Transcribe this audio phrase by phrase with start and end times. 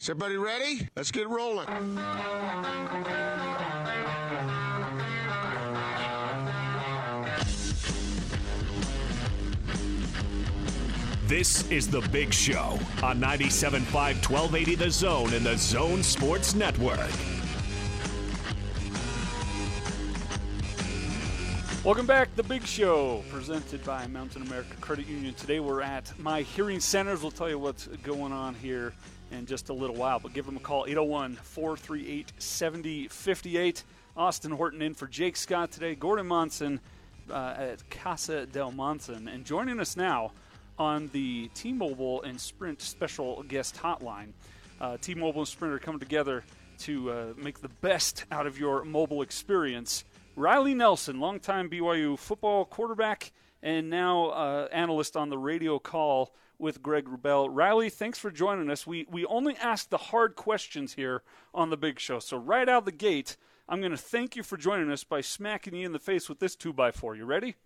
[0.00, 0.88] Is everybody ready?
[0.96, 1.66] Let's get rolling.
[11.26, 17.10] This is The Big Show on 97.5 1280 The Zone and The Zone Sports Network.
[21.84, 25.34] Welcome back, The Big Show, presented by Mountain America Credit Union.
[25.34, 27.20] Today we're at My Hearing Centers.
[27.20, 28.94] We'll tell you what's going on here
[29.30, 33.84] in just a little while, but give them a call 801 438 7058.
[34.16, 35.94] Austin Horton in for Jake Scott today.
[35.94, 36.80] Gordon Monson
[37.30, 39.28] uh, at Casa del Monson.
[39.28, 40.32] And joining us now
[40.78, 44.32] on the T Mobile and Sprint special guest hotline.
[44.80, 46.42] Uh, T Mobile and Sprint are coming together
[46.80, 50.04] to uh, make the best out of your mobile experience.
[50.36, 56.82] Riley Nelson, longtime BYU football quarterback, and now uh, analyst on the radio call with
[56.82, 57.48] Greg Wrubell.
[57.50, 58.86] Riley, thanks for joining us.
[58.86, 61.22] We we only ask the hard questions here
[61.54, 63.36] on the Big Show, so right out the gate,
[63.68, 66.38] I'm going to thank you for joining us by smacking you in the face with
[66.40, 67.14] this two by four.
[67.16, 67.56] You ready?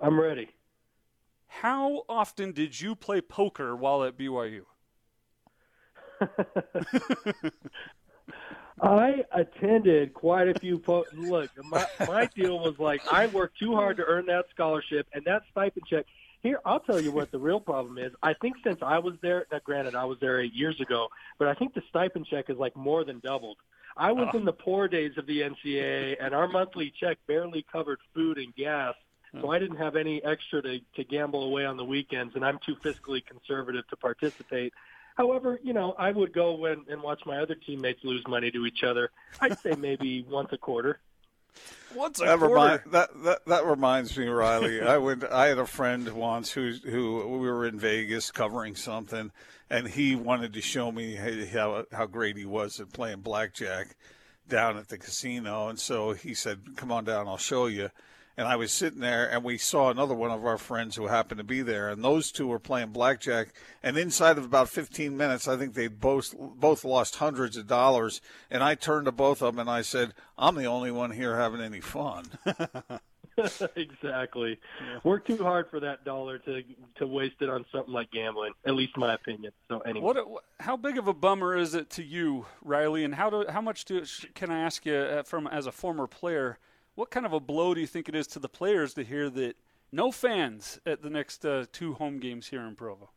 [0.00, 0.50] I'm ready.
[1.48, 4.62] How often did you play poker while at BYU?
[8.80, 10.78] I attended quite a few.
[10.78, 15.08] Po- Look, my my deal was like I worked too hard to earn that scholarship
[15.12, 16.06] and that stipend check.
[16.42, 18.12] Here, I'll tell you what the real problem is.
[18.22, 21.08] I think since I was there, now granted I was there eight years ago,
[21.38, 23.58] but I think the stipend check is like more than doubled.
[23.96, 24.38] I was Oh.
[24.38, 28.54] in the poor days of the NCAA, and our monthly check barely covered food and
[28.54, 28.94] gas.
[29.32, 29.50] So hmm.
[29.50, 32.76] I didn't have any extra to, to gamble away on the weekends, and I'm too
[32.76, 34.72] fiscally conservative to participate.
[35.16, 38.64] However, you know, I would go when, and watch my other teammates lose money to
[38.64, 39.10] each other.
[39.40, 41.00] I'd say maybe once a quarter.
[41.94, 42.54] Once a That, quarter.
[42.54, 44.80] remind, that, that that reminds me, Riley.
[44.82, 45.24] I went.
[45.24, 49.32] I had a friend once who who we were in Vegas covering something,
[49.70, 53.96] and he wanted to show me how how great he was at playing blackjack
[54.48, 55.68] down at the casino.
[55.68, 57.90] And so he said, "Come on down, I'll show you."
[58.38, 61.38] And I was sitting there, and we saw another one of our friends who happened
[61.38, 63.48] to be there, and those two were playing blackjack.
[63.82, 68.20] And inside of about 15 minutes, I think they both both lost hundreds of dollars.
[68.48, 71.34] And I turned to both of them and I said, "I'm the only one here
[71.36, 72.26] having any fun."
[73.74, 74.60] exactly.
[75.02, 76.62] Work too hard for that dollar to
[76.98, 78.52] to waste it on something like gambling.
[78.64, 79.50] At least my opinion.
[79.66, 80.04] So anyway.
[80.04, 83.02] What, a- how big of a bummer is it to you, Riley?
[83.02, 86.06] And how do how much do can I ask you uh, from as a former
[86.06, 86.58] player?
[86.98, 89.30] What kind of a blow do you think it is to the players to hear
[89.30, 89.54] that
[89.92, 93.10] no fans at the next uh, two home games here in Provo?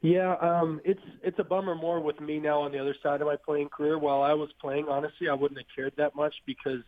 [0.00, 3.26] Yeah, um, it's it's a bummer more with me now on the other side of
[3.26, 3.98] my playing career.
[3.98, 6.84] While I was playing, honestly, I wouldn't have cared that much because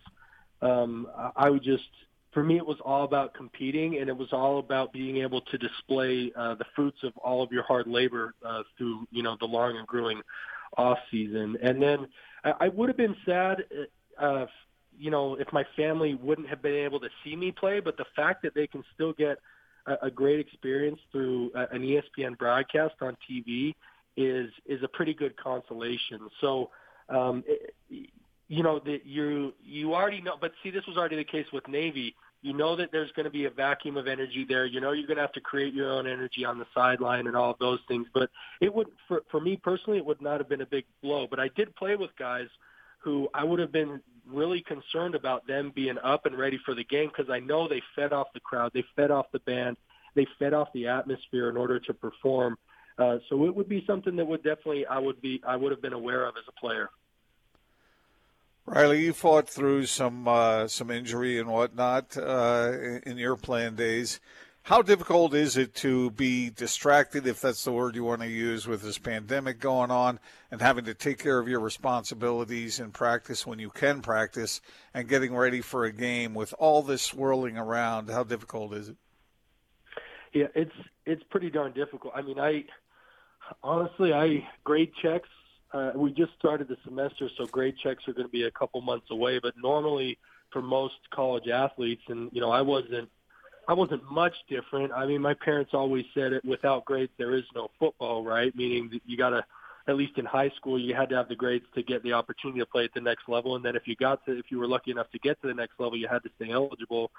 [0.63, 1.91] um, I would just,
[2.31, 5.59] for me, it was all about competing, and it was all about being able to
[5.59, 9.47] display uh, the fruits of all of your hard labor uh, through, you know, the
[9.47, 10.23] long and grueling
[10.79, 11.59] off season.
[11.61, 12.07] And then
[12.45, 13.65] I, I would have been sad,
[14.17, 14.47] uh,
[15.01, 17.81] you know, if my family wouldn't have been able to see me play.
[17.81, 19.39] But the fact that they can still get
[19.87, 23.75] a, a great experience through a, an E ESPN broadcast on TV
[24.17, 26.29] is is a pretty good consolation.
[26.41, 26.71] So,
[27.09, 27.75] um, it,
[28.49, 30.35] you know that you you already know.
[30.39, 32.15] But see, this was already the case with Navy.
[32.43, 34.67] You know that there's going to be a vacuum of energy there.
[34.67, 37.37] You know you're going to have to create your own energy on the sideline and
[37.37, 38.07] all of those things.
[38.13, 38.31] But
[38.61, 41.27] it would, for for me personally, it would not have been a big blow.
[41.29, 42.49] But I did play with guys
[43.01, 46.85] who I would have been really concerned about them being up and ready for the
[46.85, 49.77] game because I know they fed off the crowd, they fed off the band,
[50.15, 52.57] they fed off the atmosphere in order to perform.
[52.99, 55.83] Uh, so it would be something that would definitely I would be I would have
[55.83, 56.91] been aware of as a player.
[58.67, 62.73] Riley, you fought through some uh, some injury and whatnot uh,
[63.05, 64.21] in- your playing days.
[64.63, 68.69] How difficult is it to be distracted, if that's the word you want to use,
[68.69, 73.47] with this pandemic going on and having to take care of your responsibilities and practice
[73.47, 74.61] when you can practice
[74.95, 78.11] and getting ready for a game with all this swirling around?
[78.11, 78.97] How difficult is it?
[80.33, 80.75] Yeah, it's
[81.07, 82.13] it's pretty darn difficult.
[82.15, 82.65] I mean, I
[83.63, 85.29] honestly, I grade checks.
[85.73, 88.81] Uh, we just started the semester, so grade checks are going to be a couple
[88.81, 89.41] months away.
[89.41, 90.19] But normally,
[90.53, 93.09] for most college athletes, and you know, I wasn't,
[93.71, 94.93] I wasn't much different.
[94.93, 98.53] I mean, my parents always said it: without grades, there is no football, right?
[98.57, 99.45] Meaning that you got to,
[99.87, 102.59] at least in high school, you had to have the grades to get the opportunity
[102.59, 103.55] to play at the next level.
[103.55, 105.55] And then if you got to, if you were lucky enough to get to the
[105.55, 107.13] next level, you had to stay eligible.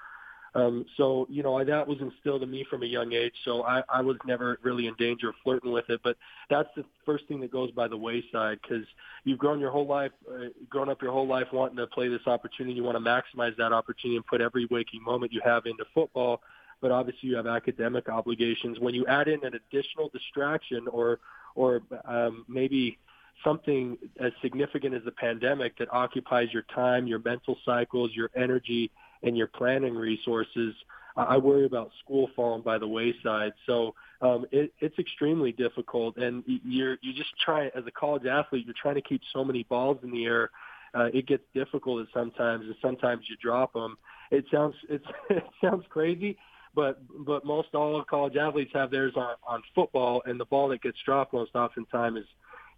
[0.54, 3.32] Um, so you know that was instilled in me from a young age.
[3.44, 6.00] So I, I was never really in danger of flirting with it.
[6.04, 6.16] But
[6.50, 8.84] that's the first thing that goes by the wayside because
[9.24, 12.26] you've grown your whole life, uh, grown up your whole life wanting to play this
[12.26, 12.74] opportunity.
[12.74, 16.42] You want to maximize that opportunity and put every waking moment you have into football.
[16.82, 18.78] But obviously, you have academic obligations.
[18.78, 21.20] When you add in an additional distraction or
[21.54, 22.98] or um, maybe
[23.44, 28.90] something as significant as the pandemic that occupies your time, your mental cycles, your energy,
[29.22, 30.74] and your planning resources,
[31.16, 33.52] I worry about school falling by the wayside.
[33.66, 38.64] So um, it, it's extremely difficult, and you're you just try as a college athlete,
[38.64, 40.50] you're trying to keep so many balls in the air.
[40.94, 43.96] Uh, it gets difficult sometimes, and sometimes you drop them.
[44.30, 46.38] It sounds it's, it sounds crazy,
[46.74, 50.82] but but most all college athletes have theirs on, on football, and the ball that
[50.82, 52.26] gets dropped most oftentimes is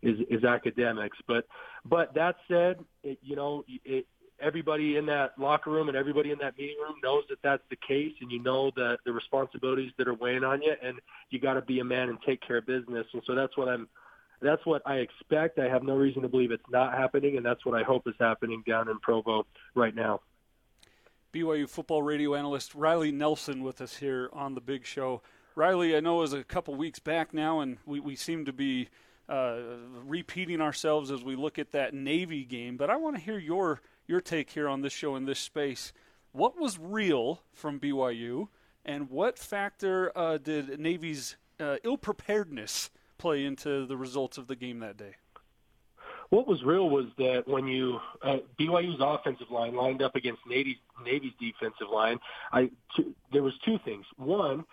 [0.02, 1.18] is, is academics.
[1.26, 1.46] But
[1.84, 4.06] but that said, it, you know, it,
[4.44, 7.76] everybody in that locker room and everybody in that meeting room knows that that's the
[7.76, 11.00] case, and you know that the responsibilities that are weighing on you, and
[11.30, 13.06] you got to be a man and take care of business.
[13.12, 13.88] And so that's what I'm.
[14.42, 15.58] That's what I expect.
[15.58, 18.14] I have no reason to believe it's not happening, and that's what I hope is
[18.20, 20.20] happening down in Provo right now.
[21.32, 25.22] BYU football radio analyst Riley Nelson with us here on the Big Show.
[25.54, 28.52] Riley, I know it was a couple weeks back now, and we, we seem to
[28.52, 28.88] be
[29.28, 29.56] uh,
[30.04, 32.76] repeating ourselves as we look at that Navy game.
[32.76, 35.92] But I want to hear your your take here on this show in this space.
[36.32, 38.48] What was real from BYU,
[38.84, 44.56] and what factor uh, did Navy's uh, ill preparedness play into the results of the
[44.56, 45.14] game that day?
[46.30, 50.78] What was real was that when you uh, BYU's offensive line lined up against Navy's,
[51.04, 52.18] Navy's defensive line,
[52.52, 54.04] I t- there was two things.
[54.16, 54.64] One,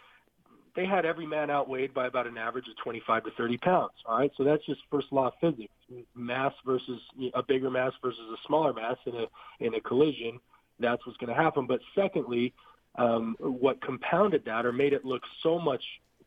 [0.76, 3.92] they had every man outweighed by about an average of 25 to 30 pounds.
[4.06, 5.74] All right, so that's just first law of physics:
[6.16, 7.00] mass versus
[7.34, 9.26] a bigger mass versus a smaller mass in a
[9.60, 10.40] in a collision.
[10.80, 11.68] That's what's going to happen.
[11.68, 12.54] But secondly,
[12.96, 15.84] um, what compounded that or made it look so much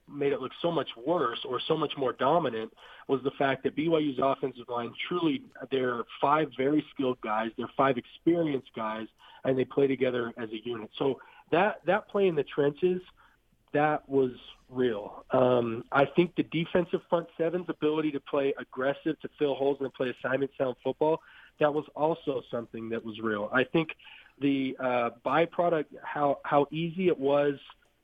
[0.07, 2.71] made it look so much worse or so much more dominant
[3.09, 7.97] was the fact that BYU's offensive line truly they're five very skilled guys, they're five
[7.97, 9.07] experienced guys,
[9.45, 10.91] and they play together as a unit.
[10.99, 11.21] So
[11.53, 13.01] that that play in the trenches
[13.75, 14.31] that was
[14.71, 15.25] real.
[15.31, 19.93] Um, I think the defensive front seven's ability to play aggressive, to fill holes, and
[19.93, 21.21] play assignment sound football,
[21.61, 23.51] that was also something that was real.
[23.53, 23.91] I think
[24.41, 27.55] the uh, byproduct, how how easy it was,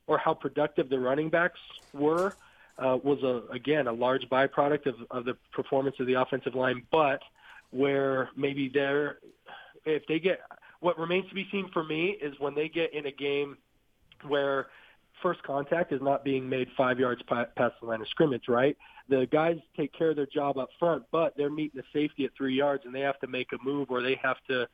[0.06, 1.58] or how productive the running backs
[1.92, 2.36] were,
[2.78, 6.82] uh, was a again a large byproduct of, of the performance of the offensive line.
[6.92, 7.20] But
[7.70, 9.18] where maybe they're,
[9.84, 10.40] if they get,
[10.80, 13.56] what remains to be seen for me is when they get in a game
[14.26, 14.66] where
[15.22, 18.76] first contact is not being made five yards past the line of scrimmage, right?
[19.08, 22.30] The guys take care of their job up front, but they're meeting the safety at
[22.36, 24.68] three yards, and they have to make a move or they have to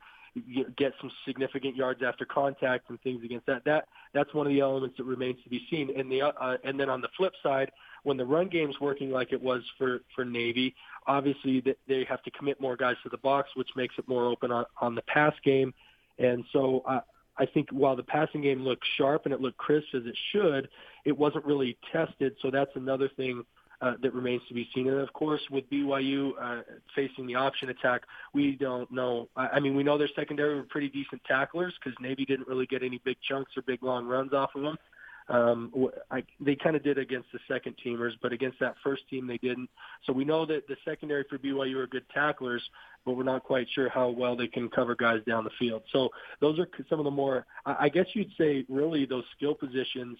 [0.77, 3.63] get some significant yards after contact and things against that.
[3.65, 5.97] That that's one of the elements that remains to be seen.
[5.97, 7.71] And the uh, and then on the flip side,
[8.03, 10.75] when the run game's working like it was for for Navy,
[11.07, 14.51] obviously they have to commit more guys to the box, which makes it more open
[14.51, 15.73] on on the pass game.
[16.19, 17.01] And so uh,
[17.39, 20.69] I think while the passing game looked sharp and it looked crisp as it should,
[21.05, 22.35] it wasn't really tested.
[22.41, 23.43] So that's another thing
[23.81, 24.87] uh, that remains to be seen.
[24.87, 26.61] And of course, with BYU uh,
[26.95, 28.01] facing the option attack,
[28.33, 29.29] we don't know.
[29.35, 32.81] I mean, we know their secondary were pretty decent tacklers because Navy didn't really get
[32.83, 34.77] any big chunks or big long runs off of them.
[35.29, 39.27] Um, I, they kind of did against the second teamers, but against that first team
[39.27, 39.69] they didn't.
[40.05, 42.61] So we know that the secondary for BYU are good tacklers,
[43.05, 45.83] but we're not quite sure how well they can cover guys down the field.
[45.91, 46.09] So
[46.39, 50.17] those are some of the more, I guess you'd say, really those skill positions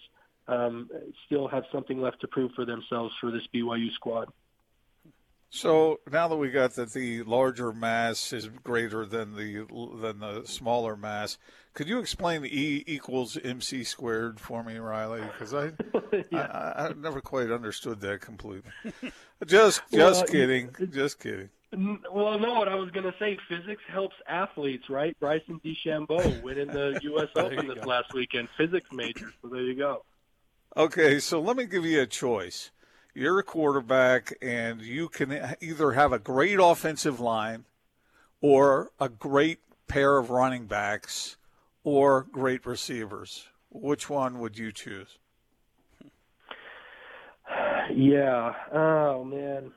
[0.47, 0.89] um,
[1.25, 4.29] still have something left to prove for themselves for this BYU squad.
[5.49, 9.65] So now that we got that the larger mass is greater than the
[10.01, 11.37] than the smaller mass,
[11.73, 15.21] could you explain E equals MC squared for me, Riley?
[15.21, 15.71] Because I,
[16.31, 16.73] yeah.
[16.75, 18.71] I, I never quite understood that completely.
[19.45, 21.49] just just well, kidding, just kidding.
[21.73, 25.17] Mm, well, no, what I was going to say, physics helps athletes, right?
[25.19, 27.27] Bryson DeChambeau winning the U.S.
[27.35, 27.89] Open this go.
[27.89, 29.31] last weekend, physics major.
[29.41, 30.03] So there you go.
[30.75, 32.71] Okay, so let me give you a choice
[33.17, 37.65] you're a quarterback and you can either have a great offensive line
[38.41, 39.57] or a great
[39.87, 41.35] pair of running backs
[41.83, 43.47] or great receivers.
[43.71, 45.17] Which one would you choose?
[47.89, 48.53] Yeah.
[48.73, 49.71] Oh man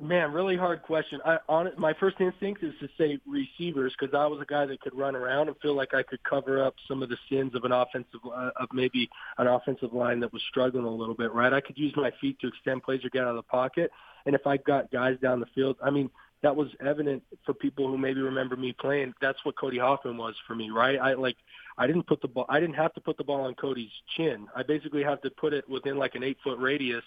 [0.00, 1.20] man, really hard question.
[1.24, 4.80] I on my first instinct is to say receivers because I was a guy that
[4.80, 7.64] could run around and feel like I could cover up some of the sins of
[7.64, 11.32] an offensive uh, of maybe an offensive line that was struggling a little bit.
[11.32, 13.90] Right, I could use my feet to extend plays or get out of the pocket,
[14.26, 16.10] and if I got guys down the field, I mean.
[16.42, 19.12] That was evident for people who maybe remember me playing.
[19.20, 20.98] That's what Cody Hoffman was for me, right?
[20.98, 21.36] I like
[21.76, 22.46] I didn't put the ball.
[22.48, 24.46] I didn't have to put the ball on Cody's chin.
[24.56, 27.04] I basically have to put it within like an eight foot radius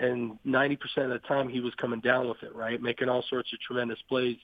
[0.00, 3.52] and 90% of the time he was coming down with it, right, making all sorts
[3.52, 4.36] of tremendous plays.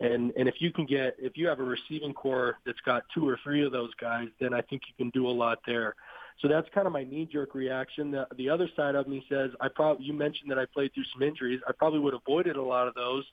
[0.00, 3.28] And and if you can get if you have a receiving corps that's got two
[3.28, 5.94] or three of those guys, then I think you can do a lot there.
[6.40, 8.10] So that's kind of my knee-jerk reaction.
[8.10, 11.04] The, the other side of me says, I probably you mentioned that I played through
[11.12, 11.60] some injuries.
[11.68, 13.24] I probably would have avoided a lot of those.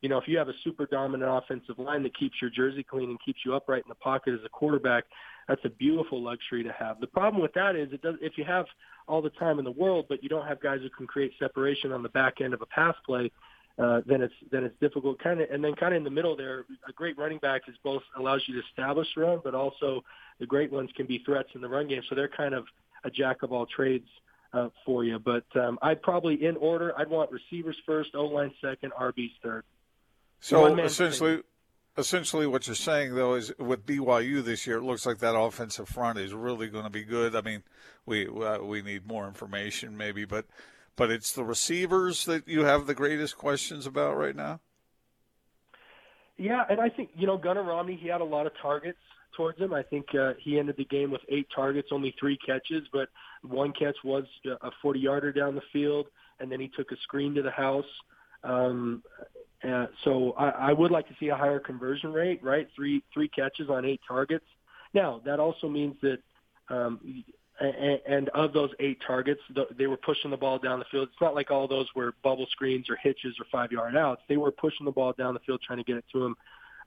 [0.00, 3.10] You know, if you have a super dominant offensive line that keeps your jersey clean
[3.10, 5.04] and keeps you upright in the pocket as a quarterback,
[5.48, 7.00] that's a beautiful luxury to have.
[7.00, 8.66] The problem with that is it does if you have
[9.06, 11.92] all the time in the world, but you don't have guys who can create separation
[11.92, 13.30] on the back end of a pass play,
[13.78, 15.18] uh, then it's then it's difficult.
[15.18, 17.74] Kind of, and then kind of in the middle there, a great running back is
[17.82, 20.02] both allows you to establish run, but also
[20.38, 22.02] the great ones can be threats in the run game.
[22.08, 22.66] So they're kind of
[23.04, 24.08] a jack of all trades
[24.52, 25.18] uh, for you.
[25.18, 29.64] But um, I'd probably in order, I'd want receivers first, O line second, RBs third.
[30.40, 31.42] So essentially,
[31.96, 35.88] essentially what you're saying though is with BYU this year, it looks like that offensive
[35.88, 37.36] front is really going to be good.
[37.36, 37.62] I mean,
[38.06, 40.46] we uh, we need more information maybe, but
[40.96, 44.60] but it's the receivers that you have the greatest questions about right now.
[46.36, 47.98] Yeah, and I think you know Gunnar Romney.
[48.00, 48.98] He had a lot of targets
[49.36, 49.72] towards him.
[49.72, 53.08] I think uh, he ended the game with eight targets, only three catches, but
[53.42, 54.24] one catch was
[54.62, 56.06] a 40-yarder down the field,
[56.38, 57.84] and then he took a screen to the house.
[58.44, 59.02] Um,
[59.64, 62.68] uh, so I, I would like to see a higher conversion rate, right?
[62.76, 64.44] Three three catches on eight targets.
[64.92, 66.18] Now that also means that,
[66.68, 67.24] um,
[67.60, 69.40] and, and of those eight targets,
[69.78, 71.08] they were pushing the ball down the field.
[71.10, 74.22] It's not like all those were bubble screens or hitches or five yard outs.
[74.28, 76.36] They were pushing the ball down the field, trying to get it to him,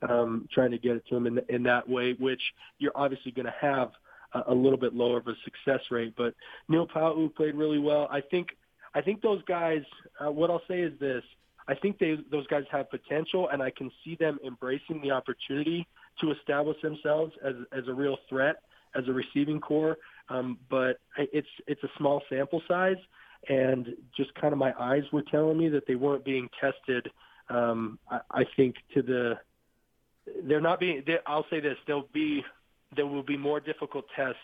[0.10, 2.42] um, trying to get it to him in, in that way, which
[2.80, 3.92] you're obviously going to have
[4.34, 6.14] a, a little bit lower of a success rate.
[6.18, 6.34] But
[6.68, 8.08] Neil Pau'u played really well.
[8.12, 8.50] I think
[8.94, 9.84] I think those guys.
[10.20, 11.24] Uh, what I'll say is this
[11.68, 15.88] I think they those guys have potential, and I can see them embracing the opportunity
[16.22, 18.58] to establish themselves as as a real threat
[18.96, 19.98] as a receiving corps.
[20.30, 22.98] Um, but it's it's a small sample size,
[23.50, 27.10] and just kind of my eyes were telling me that they weren't being tested.
[27.50, 29.34] Um, I, I think to the
[30.44, 31.04] they're not being.
[31.06, 32.44] They, I'll say this: there'll be
[32.96, 34.40] there will be more difficult tests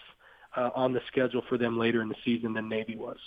[0.56, 3.18] uh, on the schedule for them later in the season than Navy was.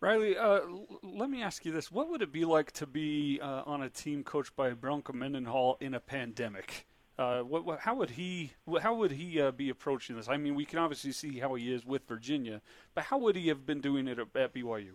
[0.00, 0.60] Riley, uh,
[1.02, 3.88] let me ask you this: What would it be like to be uh, on a
[3.88, 6.86] team coached by Bronco Mendenhall in a pandemic?
[7.18, 10.28] Uh, what, what, how would he how would he uh, be approaching this?
[10.28, 12.60] I mean, we can obviously see how he is with Virginia,
[12.94, 14.92] but how would he have been doing it at, BYU?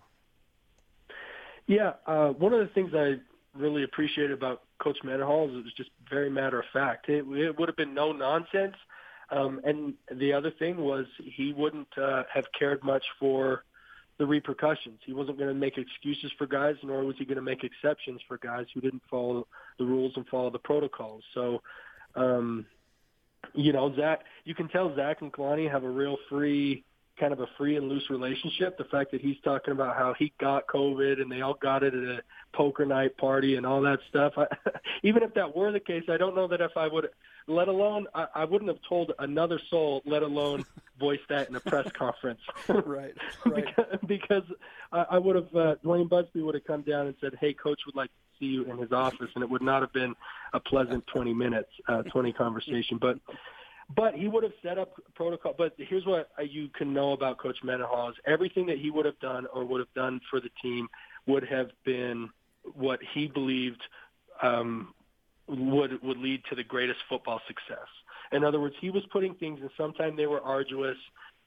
[1.66, 3.16] Yeah, uh, one of the things I
[3.58, 7.10] really appreciated about Coach Mendenhall is it was just very matter of fact.
[7.10, 8.76] It, it would have been no nonsense,
[9.32, 13.64] um, and the other thing was he wouldn't uh, have cared much for
[14.22, 15.00] the repercussions.
[15.04, 18.22] He wasn't going to make excuses for guys, nor was he going to make exceptions
[18.28, 19.48] for guys who didn't follow
[19.80, 21.24] the rules and follow the protocols.
[21.34, 21.60] So,
[22.14, 22.68] um,
[23.56, 26.84] you know, Zach, you can tell Zach and Kalani have a real free,
[27.22, 28.80] kind of a free and loose relationship.
[28.80, 31.94] The fact that he's talking about how he got COVID and they all got it
[31.94, 34.34] at a poker night party and all that stuff.
[34.38, 34.48] I,
[35.04, 37.10] even if that were the case, I don't know that if I would
[37.48, 40.66] let alone I, I wouldn't have told another soul, let alone
[41.00, 42.42] voice that in a press conference.
[42.68, 43.14] right,
[43.46, 43.66] right.
[43.66, 44.44] because, because
[44.92, 47.82] I, I would have uh, Duane Busby would have come down and said, "Hey, coach
[47.86, 50.16] would like to see you in his office," and it would not have been
[50.54, 53.20] a pleasant 20 minutes, uh, 20 conversation, but.
[53.96, 55.56] But he would have set up protocol.
[55.58, 59.20] But here's what you can know about Coach Mendenhall is everything that he would have
[59.20, 60.88] done or would have done for the team
[61.28, 62.30] would have been
[62.76, 63.82] what he believed
[64.42, 64.94] um,
[65.48, 67.88] would would lead to the greatest football success.
[68.32, 70.98] In other words, he was putting things, and sometimes they were arduous,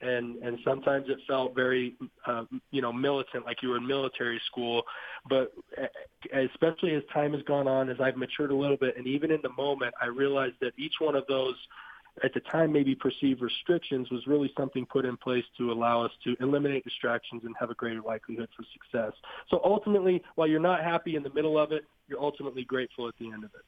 [0.00, 1.94] and and sometimes it felt very,
[2.26, 4.82] uh, you know, militant, like you were in military school.
[5.28, 5.52] But
[6.32, 9.40] especially as time has gone on, as I've matured a little bit, and even in
[9.42, 11.54] the moment, I realized that each one of those
[12.22, 16.12] at the time maybe perceived restrictions was really something put in place to allow us
[16.22, 19.12] to eliminate distractions and have a greater likelihood for success.
[19.50, 23.14] So ultimately, while you're not happy in the middle of it, you're ultimately grateful at
[23.18, 23.62] the end of it.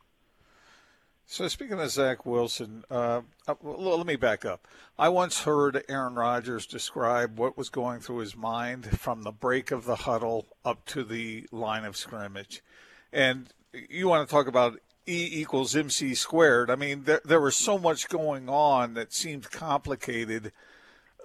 [1.28, 4.68] So speaking of Zach Wilson, uh, uh let me back up.
[4.96, 9.72] I once heard Aaron Rodgers describe what was going through his mind from the break
[9.72, 12.62] of the huddle up to the line of scrimmage,
[13.12, 13.52] and
[13.90, 16.70] you want to talk about E equals MC squared.
[16.70, 20.52] I mean, there there was so much going on that seemed complicated.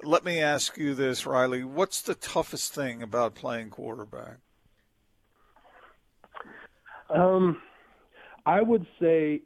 [0.03, 4.37] Let me ask you this, Riley: What's the toughest thing about playing quarterback?
[7.09, 7.61] Um,
[8.45, 9.41] I would say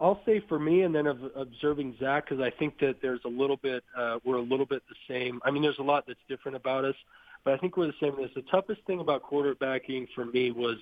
[0.00, 3.56] I'll say for me, and then observing Zach, because I think that there's a little
[3.56, 5.40] bit, uh, we're a little bit the same.
[5.44, 6.96] I mean, there's a lot that's different about us,
[7.44, 8.30] but I think we're the same this.
[8.34, 10.78] The toughest thing about quarterbacking for me was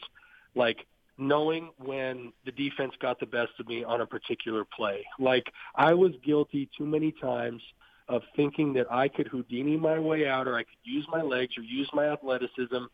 [0.55, 0.87] like
[1.19, 5.05] knowing when the defense got the best of me on a particular play.
[5.19, 7.63] Like I was guilty too many times
[8.09, 11.57] of thinking that I could Houdini my way out, or I could use my legs
[11.57, 12.85] or use my athleticism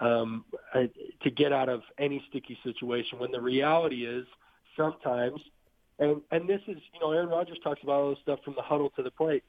[0.00, 0.44] um,
[0.74, 3.18] to get out of any sticky situation.
[3.18, 4.26] When the reality is,
[4.76, 5.40] sometimes
[5.98, 8.62] and and this is you know Aaron Rodgers talks about all this stuff from the
[8.62, 9.44] huddle to the plate.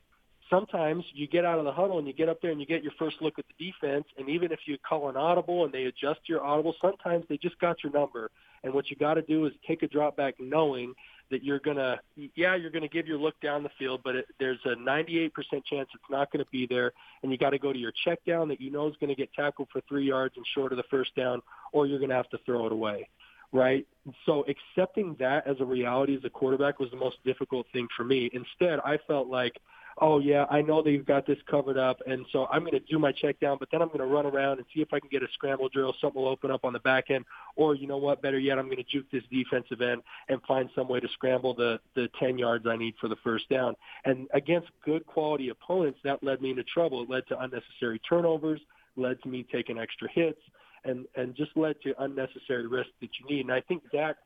[0.50, 2.84] Sometimes you get out of the huddle and you get up there and you get
[2.84, 5.86] your first look at the defense, and even if you call an audible and they
[5.86, 8.32] adjust your audible, sometimes they just got your number.
[8.63, 10.94] And what you got to do is take a drop back, knowing
[11.32, 12.00] that you're gonna,
[12.36, 15.32] yeah, you're gonna give your look down the field, but it, there's a 98%
[15.65, 16.91] chance it's not going to be there,
[17.22, 19.15] and you got to go to your check down that you know is going to
[19.15, 21.41] get tackled for three yards and short of the first down,
[21.72, 23.08] or you're going to have to throw it away
[23.51, 23.88] right?
[24.25, 28.03] So accepting that as a reality as a quarterback was the most difficult thing for
[28.03, 28.29] me.
[28.34, 29.60] Instead, I felt like,
[30.01, 33.00] oh yeah, I know they've got this covered up, and so I'm going to do
[33.00, 35.10] my check down, but then I'm going to run around and see if I can
[35.10, 35.94] get a scramble drill.
[36.01, 37.25] Something will open up on the back end,
[37.56, 38.22] or you know what?
[38.22, 41.53] Better yet, I'm going to juke this defensive end and find some way to scramble
[41.53, 43.75] the the 10 yards I need for the first down.
[44.06, 47.03] And against good quality opponents, that led me into trouble.
[47.03, 48.62] It led to unnecessary turnovers,
[48.96, 50.39] led to me taking extra hits
[50.86, 53.41] and and just led to unnecessary risk that you need.
[53.41, 54.18] And I think Zach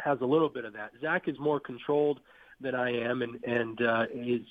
[0.00, 0.92] has a little bit of that.
[1.00, 2.20] Zach is more controlled
[2.60, 4.42] than I am, and and uh, is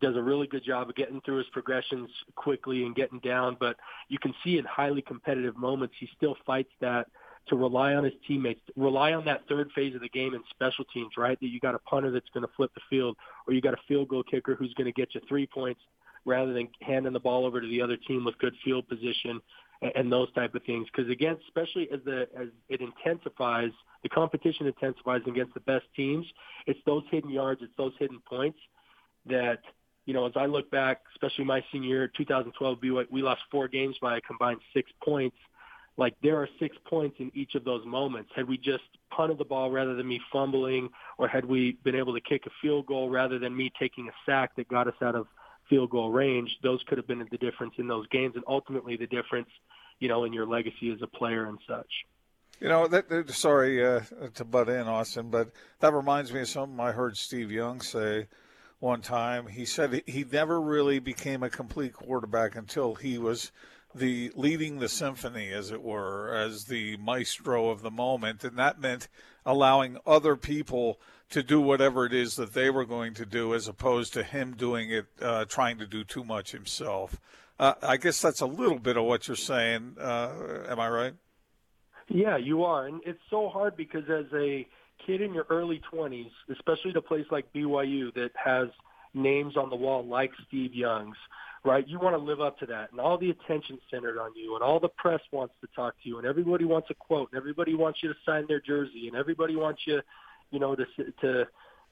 [0.00, 3.56] does a really good job of getting through his progressions quickly and getting down.
[3.58, 3.76] But
[4.08, 7.06] you can see in highly competitive moments, he still fights that
[7.48, 10.84] to rely on his teammates, rely on that third phase of the game in special
[10.92, 11.38] teams, right?
[11.40, 13.80] That you got a punter that's going to flip the field, or you got a
[13.86, 15.80] field goal kicker who's going to get you three points
[16.24, 19.40] rather than handing the ball over to the other team with good field position
[19.94, 20.86] and those type of things.
[20.94, 23.70] Because again, especially as the as it intensifies,
[24.02, 26.26] the competition intensifies against the best teams.
[26.66, 28.58] It's those hidden yards, it's those hidden points
[29.26, 29.60] that
[30.06, 30.26] you know.
[30.26, 32.78] As I look back, especially my senior year, 2012,
[33.10, 35.36] we lost four games by a combined six points.
[35.98, 38.30] Like there are six points in each of those moments.
[38.34, 42.14] Had we just punted the ball rather than me fumbling, or had we been able
[42.14, 45.14] to kick a field goal rather than me taking a sack that got us out
[45.14, 45.26] of
[45.68, 49.06] field goal range, those could have been the difference in those games and ultimately the
[49.06, 49.48] difference,
[49.98, 51.90] you know, in your legacy as a player and such.
[52.60, 54.00] You know, that, sorry uh,
[54.34, 58.28] to butt in, Austin, but that reminds me of something I heard Steve Young say
[58.78, 59.46] one time.
[59.46, 63.52] He said he never really became a complete quarterback until he was
[63.94, 68.80] the leading the symphony, as it were, as the maestro of the moment, and that
[68.80, 69.08] meant
[69.44, 73.66] allowing other people to do whatever it is that they were going to do, as
[73.66, 77.20] opposed to him doing it, uh, trying to do too much himself.
[77.58, 79.96] Uh, I guess that's a little bit of what you're saying.
[79.98, 81.14] Uh, am I right?
[82.08, 84.66] Yeah, you are, and it's so hard because as a
[85.06, 88.68] kid in your early 20s, especially at a place like BYU that has
[89.14, 91.16] names on the wall like Steve Young's,
[91.64, 91.86] right?
[91.86, 94.62] You want to live up to that, and all the attention centered on you, and
[94.62, 97.74] all the press wants to talk to you, and everybody wants a quote, and everybody
[97.74, 100.00] wants you to sign their jersey, and everybody wants you
[100.50, 100.84] you know, to
[101.20, 101.46] to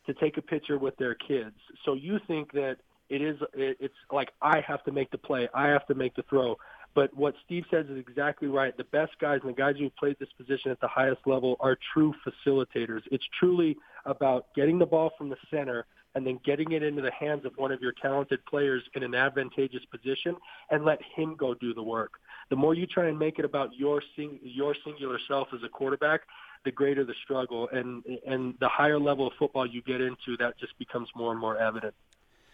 [0.07, 1.57] to take a picture with their kids.
[1.85, 2.77] So you think that
[3.09, 6.23] it is it's like I have to make the play, I have to make the
[6.23, 6.57] throw.
[6.95, 8.77] But what Steve says is exactly right.
[8.77, 11.77] The best guys and the guys who played this position at the highest level are
[11.93, 13.03] true facilitators.
[13.11, 17.11] It's truly about getting the ball from the center and then getting it into the
[17.11, 20.37] hands of one of your talented players in an advantageous position
[20.71, 22.13] and let him go do the work.
[22.51, 25.69] The more you try and make it about your sing, your singular self as a
[25.69, 26.23] quarterback,
[26.65, 30.57] the greater the struggle, and and the higher level of football you get into, that
[30.59, 31.95] just becomes more and more evident.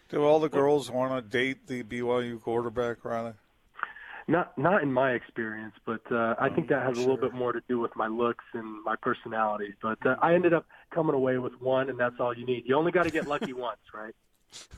[0.09, 3.33] Do all the girls want to date the BYU quarterback, Riley?
[4.31, 7.03] Not not in my experience, but uh, I think that has sure.
[7.03, 9.73] a little bit more to do with my looks and my personality.
[9.81, 10.65] But uh, I ended up
[10.95, 12.63] coming away with one, and that's all you need.
[12.65, 14.15] You only got to get lucky once, right?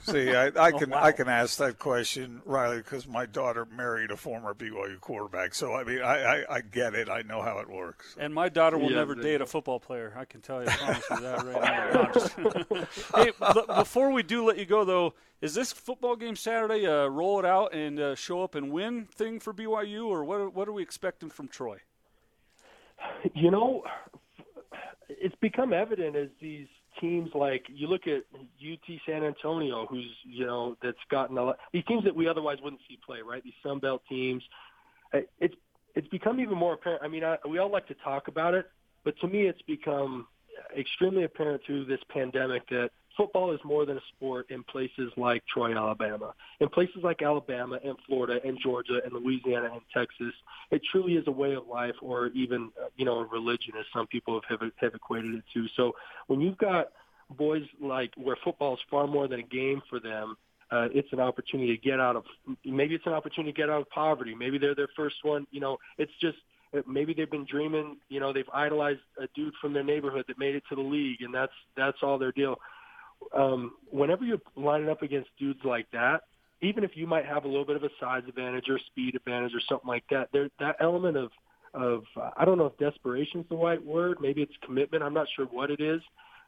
[0.04, 1.04] See, I, I can oh, wow.
[1.04, 5.56] I can ask that question, Riley, because my daughter married a former BYU quarterback.
[5.56, 7.10] So I mean, I, I, I get it.
[7.10, 8.16] I know how it works.
[8.20, 10.14] And my daughter will yeah, never date a football player.
[10.16, 13.24] I can tell you, I promise you that right now.
[13.24, 13.32] hey,
[13.80, 16.86] before we do let you go, though, is this football game Saturday?
[16.86, 20.54] Uh, roll it out and uh, show up and win thing for BYU, or what?
[20.54, 21.80] What are we expecting from Troy?
[23.34, 23.84] You know,
[25.10, 26.68] it's become evident as these
[27.04, 31.58] teams like you look at UT San Antonio, who's you know that's gotten a lot.
[31.74, 33.44] These teams that we otherwise wouldn't see play, right?
[33.44, 34.42] These Sun Belt teams.
[35.39, 35.56] It's
[35.96, 37.04] it's become even more apparent.
[37.04, 38.66] I mean, I, we all like to talk about it,
[39.04, 40.28] but to me, it's become
[40.78, 45.43] extremely apparent through this pandemic that football is more than a sport in places like
[45.52, 46.34] Troy, Alabama.
[46.60, 50.34] In places like Alabama and Florida and Georgia and Louisiana and Texas,
[50.71, 53.86] it truly is a way of life or even, uh, you know, a religion as
[53.93, 55.67] some people have, have equated it to.
[55.76, 55.93] So
[56.28, 56.88] when you've got
[57.38, 60.36] boys like where football is far more than a game for them,
[60.71, 62.23] uh, it's an opportunity to get out of,
[62.65, 64.34] maybe it's an opportunity to get out of poverty.
[64.34, 65.45] Maybe they're their first one.
[65.52, 66.38] You know, it's just,
[66.88, 70.56] maybe they've been dreaming, you know, they've idolized a dude from their neighborhood that made
[70.56, 72.58] it to the league and that's, that's all their deal
[73.36, 76.22] um, whenever you're lining up against dudes like that,
[76.62, 79.54] even if you might have a little bit of a size advantage or speed advantage
[79.54, 81.32] or something like that, there that element of
[81.74, 85.04] of uh, I don't know if desperation is the right word, maybe it's commitment.
[85.04, 86.02] I'm not sure what it is,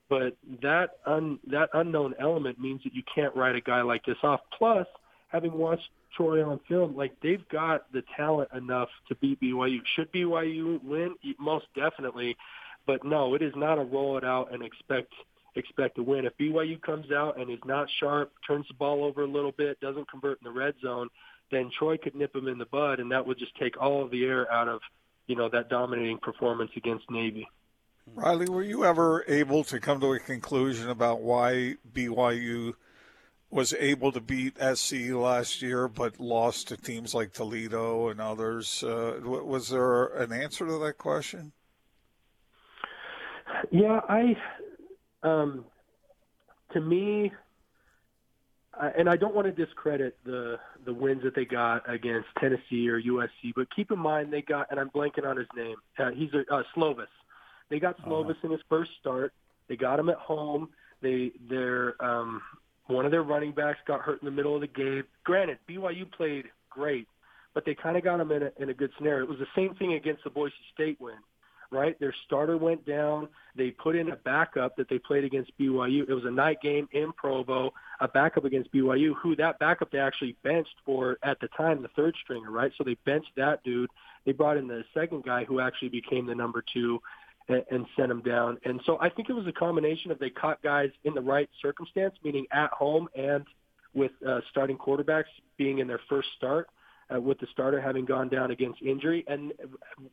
[0.10, 4.18] but that un, that unknown element means that you can't write a guy like this
[4.24, 4.42] off.
[4.58, 4.88] Plus,
[5.30, 9.80] having watched Troy on film, like they've got the talent enough to beat BYU.
[9.96, 11.16] Should BYU win?
[11.40, 12.38] Most definitely,
[12.86, 15.12] but no, it is not a roll it out and expect
[15.56, 16.26] expect to win.
[16.26, 19.80] If BYU comes out and is not sharp, turns the ball over a little bit,
[19.80, 21.10] doesn't convert in the red zone,
[21.52, 24.12] then Troy could nip him in the bud, and that would just take all of
[24.12, 24.82] the air out of
[25.28, 27.48] you know that dominating performance against Navy.
[28.14, 32.76] Riley, were you ever able to come to a conclusion about why BYU
[33.50, 38.84] was able to beat SC last year but lost to teams like Toledo and others?
[38.84, 41.52] Uh, was there an answer to that question?
[43.72, 44.36] Yeah, I.
[45.26, 45.66] Um,
[46.74, 47.32] to me,
[48.80, 52.88] uh, and I don't want to discredit the the wins that they got against Tennessee
[52.90, 55.76] or USC, but keep in mind they got, and I'm blanking on his name.
[55.98, 57.08] Uh, he's a uh, Slovis.
[57.70, 58.10] They got uh-huh.
[58.10, 58.48] Slovis uh-huh.
[58.48, 59.34] in his first start.
[59.68, 60.70] They got him at home.
[61.02, 62.42] They their um,
[62.88, 65.04] one of their running backs got hurt in the middle of the game.
[65.24, 67.08] Granted, BYU played great,
[67.54, 69.24] but they kind of got him in a, in a good scenario.
[69.24, 71.16] It was the same thing against the Boise State win,
[71.76, 72.00] right?
[72.00, 73.28] Their starter went down.
[73.56, 76.08] They put in a backup that they played against BYU.
[76.08, 80.00] It was a night game in Provo, a backup against BYU, who that backup they
[80.00, 82.72] actually benched for at the time the third stringer, right?
[82.78, 83.90] So they benched that dude.
[84.26, 87.00] They brought in the second guy who actually became the number two
[87.48, 88.58] and, and sent him down.
[88.66, 91.50] And so I think it was a combination of they caught guys in the right
[91.62, 93.46] circumstance, meaning at home and
[93.94, 95.26] with uh, starting quarterbacks
[95.58, 96.68] being in their first start,
[97.14, 99.54] uh, with the starter having gone down against injury, and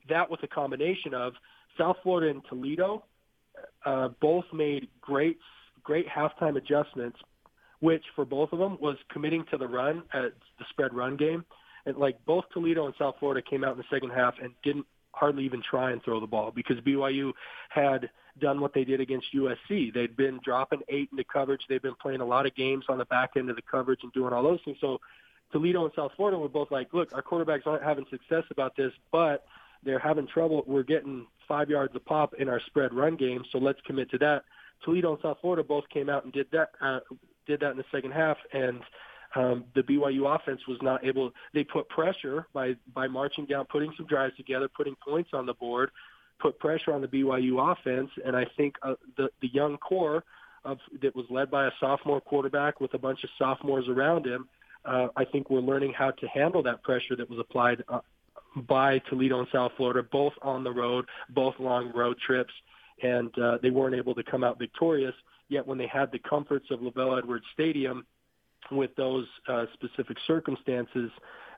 [0.08, 1.32] that with a combination of
[1.78, 3.04] South Florida and Toledo,
[3.84, 5.38] uh, both made great
[5.82, 7.18] great halftime adjustments,
[7.80, 11.44] which for both of them was committing to the run at the spread run game.
[11.86, 14.86] And like both Toledo and South Florida came out in the second half and didn't
[15.12, 17.32] hardly even try and throw the ball because BYU
[17.68, 19.92] had done what they did against USC.
[19.92, 21.62] They'd been dropping eight into coverage.
[21.68, 24.12] They've been playing a lot of games on the back end of the coverage and
[24.12, 24.78] doing all those things.
[24.80, 25.00] So
[25.52, 28.92] Toledo and South Florida were both like, look, our quarterbacks aren't having success about this,
[29.10, 29.44] but
[29.84, 30.64] they're having trouble.
[30.66, 34.18] We're getting five yards a pop in our spread run game, so let's commit to
[34.18, 34.44] that.
[34.84, 37.00] Toledo and South Florida both came out and did that uh,
[37.46, 38.80] did that in the second half, and
[39.34, 41.32] um, the BYU offense was not able.
[41.54, 45.54] They put pressure by by marching down, putting some drives together, putting points on the
[45.54, 45.90] board,
[46.40, 50.24] put pressure on the BYU offense, and I think uh, the the young core
[50.64, 54.48] of that was led by a sophomore quarterback with a bunch of sophomores around him.
[54.84, 58.00] Uh, I think we're learning how to handle that pressure that was applied uh,
[58.68, 62.52] by Toledo and South Florida, both on the road, both long road trips,
[63.02, 65.14] and uh, they weren't able to come out victorious.
[65.48, 68.06] Yet when they had the comforts of LaVell Edwards Stadium
[68.70, 71.10] with those uh, specific circumstances,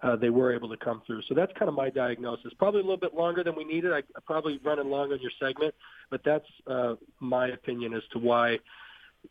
[0.03, 1.23] uh, they were able to come through.
[1.29, 2.53] So that's kind of my diagnosis.
[2.59, 3.93] Probably a little bit longer than we needed.
[3.93, 5.75] I, I probably running long on your segment,
[6.11, 8.59] but that's uh, my opinion as to why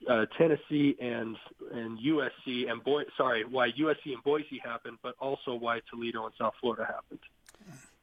[0.10, 1.36] uh, Tennessee and
[1.72, 6.34] and USC and Boy, sorry, why USC and Boise happened, but also why Toledo and
[6.38, 7.20] South Florida happened.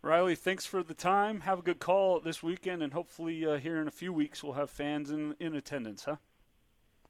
[0.02, 1.40] Riley, thanks for the time.
[1.40, 4.54] Have a good call this weekend, and hopefully uh, here in a few weeks we'll
[4.54, 6.16] have fans in in attendance, huh?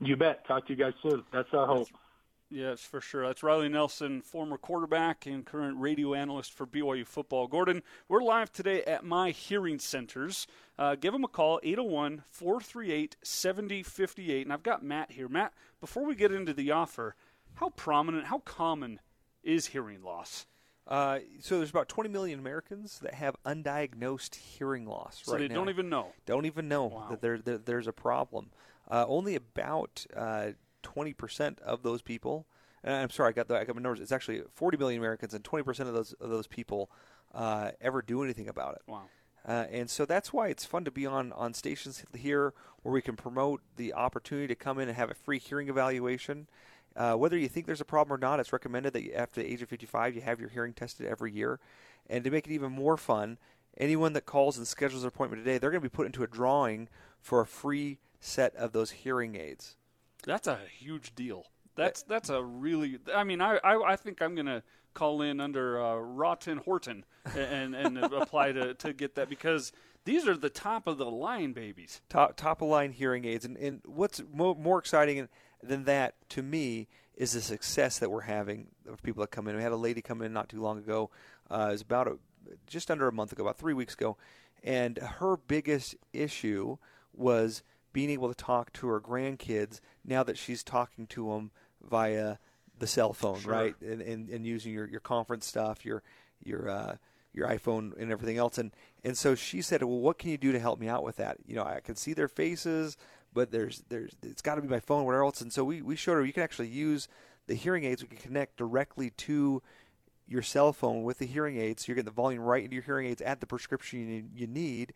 [0.00, 0.46] You bet.
[0.46, 1.22] Talk to you guys soon.
[1.32, 1.88] That's our hope.
[2.50, 3.24] Yes, for sure.
[3.28, 7.46] That's Riley Nelson, former quarterback and current radio analyst for BYU football.
[7.46, 10.48] Gordon, we're live today at my hearing centers.
[10.76, 14.42] Uh, give them a call, 801 438 7058.
[14.42, 15.28] And I've got Matt here.
[15.28, 17.14] Matt, before we get into the offer,
[17.54, 18.98] how prominent, how common
[19.44, 20.46] is hearing loss?
[20.88, 25.48] Uh, so there's about 20 million Americans that have undiagnosed hearing loss so right they
[25.48, 25.54] now.
[25.54, 26.08] don't even know.
[26.26, 27.06] Don't even know wow.
[27.10, 28.50] that there, there, there's a problem.
[28.90, 30.48] Uh, only about uh,
[30.82, 32.46] 20% of those people,
[32.82, 34.00] and I'm sorry, I got the I got my numbers.
[34.00, 36.90] It's actually 40 million Americans, and 20% of those of those people
[37.34, 38.82] uh, ever do anything about it.
[38.86, 39.02] Wow.
[39.46, 43.00] Uh, and so that's why it's fun to be on, on stations here where we
[43.00, 46.46] can promote the opportunity to come in and have a free hearing evaluation.
[46.94, 49.62] Uh, whether you think there's a problem or not, it's recommended that after the age
[49.62, 51.58] of 55 you have your hearing tested every year.
[52.08, 53.38] And to make it even more fun,
[53.78, 56.26] anyone that calls and schedules an appointment today, they're going to be put into a
[56.26, 56.88] drawing
[57.20, 59.76] for a free set of those hearing aids.
[60.24, 61.46] That's a huge deal.
[61.76, 62.98] That's that's a really.
[63.14, 64.62] I mean, I I, I think I'm gonna
[64.94, 67.04] call in under uh, Rotten Horton
[67.36, 69.72] and and apply to to get that because
[70.04, 72.00] these are the top of the line babies.
[72.08, 75.28] Top top of line hearing aids, and and what's mo- more exciting
[75.62, 79.56] than that to me is the success that we're having of people that come in.
[79.56, 81.10] We had a lady come in not too long ago.
[81.50, 82.18] Uh, it was about a,
[82.66, 84.16] just under a month ago, about three weeks ago,
[84.62, 86.78] and her biggest issue
[87.12, 89.80] was being able to talk to her grandkids
[90.10, 91.50] now that she's talking to them
[91.82, 92.36] via
[92.78, 93.52] the cell phone, sure.
[93.52, 93.74] right?
[93.80, 96.02] And, and and using your, your conference stuff, your
[96.44, 96.96] your uh,
[97.32, 98.58] your iPhone and everything else.
[98.58, 98.72] And
[99.04, 101.38] and so she said, well, what can you do to help me out with that?
[101.46, 102.96] You know, I can see their faces,
[103.32, 105.40] but there's there's it's got to be my phone, whatever else.
[105.40, 107.08] And so we we showed her you can actually use
[107.46, 108.02] the hearing aids.
[108.02, 109.62] We can connect directly to
[110.26, 111.82] your cell phone with the hearing aids.
[111.82, 114.46] So you're getting the volume right into your hearing aids at the prescription you, you
[114.46, 114.92] need,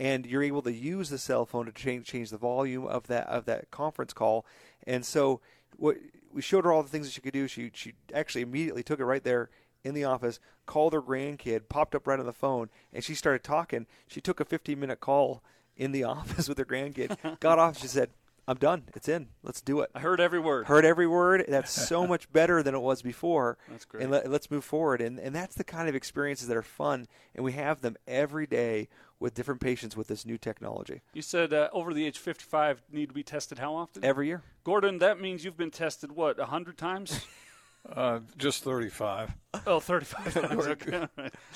[0.00, 3.26] and you're able to use the cell phone to change change the volume of that
[3.28, 4.46] of that conference call.
[4.86, 5.40] And so
[5.76, 5.98] what
[6.32, 7.46] we showed her all the things that she could do.
[7.46, 9.50] She she actually immediately took it right there
[9.84, 13.44] in the office, called her grandkid, popped up right on the phone, and she started
[13.44, 13.86] talking.
[14.08, 15.42] She took a 15 minute call
[15.76, 18.10] in the office with her grandkid, got off, she said,
[18.50, 18.82] I'm done.
[18.96, 19.28] It's in.
[19.44, 19.90] Let's do it.
[19.94, 20.66] I heard every word.
[20.66, 21.44] Heard every word.
[21.48, 23.58] That's so much better than it was before.
[23.68, 24.02] That's great.
[24.02, 25.00] And let, us move forward.
[25.00, 27.06] And, and that's the kind of experiences that are fun.
[27.36, 28.88] And we have them every day
[29.20, 31.00] with different patients with this new technology.
[31.14, 34.04] You said uh, over the age 55 need to be tested how often?
[34.04, 34.42] Every year.
[34.64, 37.24] Gordon, that means you've been tested, what, 100 times?
[37.88, 39.34] Uh, just 35.
[39.66, 40.36] Oh, 35.
[40.70, 41.06] Okay.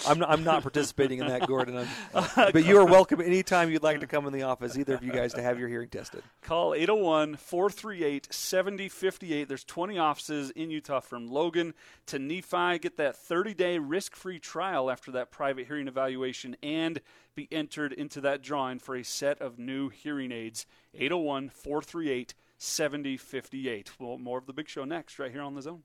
[0.07, 1.87] I'm not, I'm not participating in that, Gordon.
[2.13, 5.13] but you are welcome anytime you'd like to come in the office, either of you
[5.13, 6.23] guys, to have your hearing tested.
[6.43, 9.49] Call 801 438 7058.
[9.49, 11.75] There's 20 offices in Utah from Logan
[12.07, 12.79] to Nephi.
[12.79, 17.01] Get that 30 day risk free trial after that private hearing evaluation and
[17.35, 20.67] be entered into that drawing for a set of new hearing aids.
[20.95, 23.93] 801 438 7058.
[23.99, 25.83] Well, more of the big show next, right here on the zone.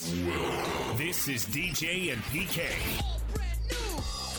[0.00, 3.17] This is DJ and PK.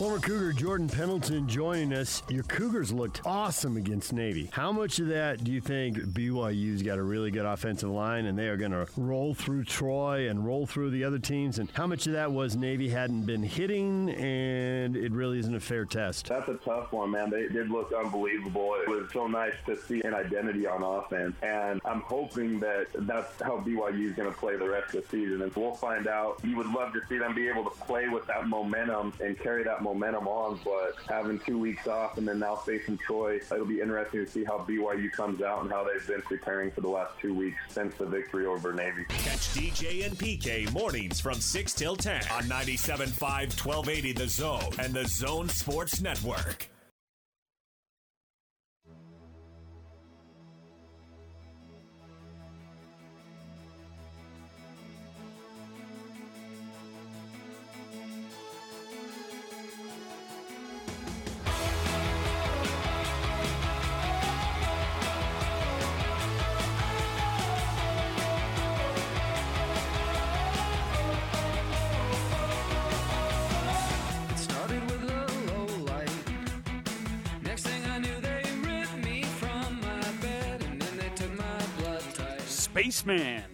[0.00, 2.22] Former Cougar Jordan Pendleton joining us.
[2.30, 4.48] Your Cougars looked awesome against Navy.
[4.50, 8.38] How much of that do you think BYU's got a really good offensive line and
[8.38, 11.58] they are going to roll through Troy and roll through the other teams?
[11.58, 15.60] And how much of that was Navy hadn't been hitting and it really isn't a
[15.60, 16.28] fair test?
[16.30, 17.28] That's a tough one, man.
[17.28, 18.76] They did look unbelievable.
[18.80, 21.36] It was so nice to see an identity on offense.
[21.42, 25.08] And I'm hoping that that's how BYU is going to play the rest of the
[25.10, 25.42] season.
[25.42, 26.40] And we'll find out.
[26.42, 29.62] You would love to see them be able to play with that momentum and carry
[29.64, 33.66] that momentum momentum on, but having two weeks off and then now facing Troy, it'll
[33.66, 36.88] be interesting to see how BYU comes out and how they've been preparing for the
[36.88, 39.04] last two weeks since the victory over Navy.
[39.08, 44.94] Catch DJ and PK mornings from 6 till 10 on 97.5 1280 The Zone and
[44.94, 46.68] The Zone Sports Network.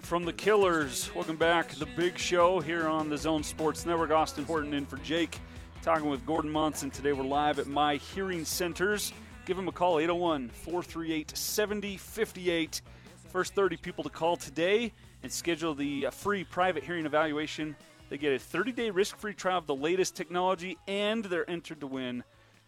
[0.07, 1.13] From the Killers.
[1.17, 4.13] Welcome back to the big show here on the Zone Sports Network.
[4.13, 5.37] Austin Horton in for Jake,
[5.83, 6.93] talking with Gordon Monson.
[6.93, 9.13] Today we're live at My Hearing Centers.
[9.47, 12.83] Give them a call, 801 438 7058.
[13.31, 14.93] First 30 people to call today
[15.25, 17.75] and schedule the uh, free private hearing evaluation.
[18.09, 21.81] They get a 30 day risk free trial of the latest technology, and they're entered
[21.81, 22.23] to win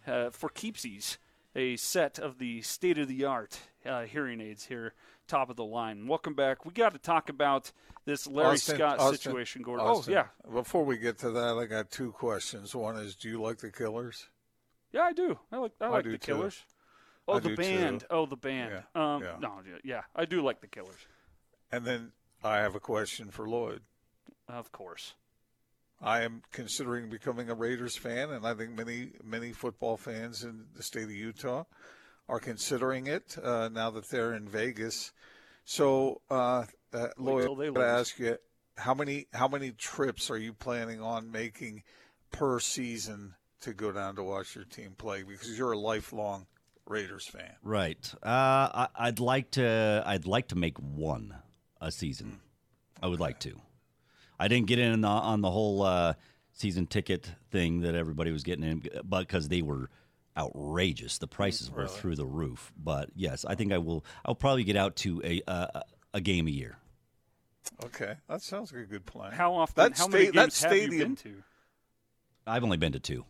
[0.05, 1.15] uh, for keepsies
[1.55, 4.93] a set of the state of the art uh, hearing aids here
[5.29, 6.07] top of the line.
[6.07, 6.65] Welcome back.
[6.65, 7.71] We got to talk about
[8.05, 9.85] this Larry Austin, Scott Austin, situation, Gordon.
[9.85, 10.53] Austin, oh, yeah.
[10.53, 12.75] Before we get to that, I got two questions.
[12.75, 14.27] One is, do you like the Killers?
[14.91, 15.37] Yeah, I do.
[15.51, 16.33] I like I like do the too.
[16.33, 16.63] Killers.
[17.27, 17.99] Oh, I the band.
[18.01, 18.05] too.
[18.09, 18.71] Oh, the band.
[18.95, 19.35] Yeah, Um, yeah.
[19.39, 20.99] No, yeah, yeah, I do like the Killers.
[21.71, 22.11] And then
[22.43, 23.81] I have a question for Lloyd.
[24.47, 25.13] Of course.
[26.01, 30.65] I am considering becoming a Raiders fan, and I think many many football fans in
[30.75, 31.65] the state of Utah
[32.29, 35.11] are considering it uh, now that they're in Vegas.
[35.65, 38.37] So, uh, uh, Lloyd, they I'm going to ask you
[38.77, 41.83] how many how many trips are you planning on making
[42.31, 45.23] per season to go down to watch your team play?
[45.23, 46.45] Because you're a lifelong
[46.85, 47.55] Raiders fan.
[47.63, 48.11] Right.
[48.23, 50.03] Uh, I, I'd like to.
[50.05, 51.35] I'd like to make one
[51.81, 52.39] a season.
[53.01, 53.59] I would like to.
[54.39, 56.13] I didn't get in on the, on the whole uh,
[56.53, 59.89] season ticket thing that everybody was getting in, but because they were
[60.39, 62.71] outrageous, the prices were through the roof.
[62.77, 64.05] But yes, I think I will.
[64.25, 65.83] I'll probably get out to a a,
[66.15, 66.77] a game a year.
[67.85, 69.31] Okay, that sounds like a good plan.
[69.33, 69.75] How often?
[69.75, 71.43] That how sta- many that games have you stadium- been to?
[72.47, 73.25] I've only been to two.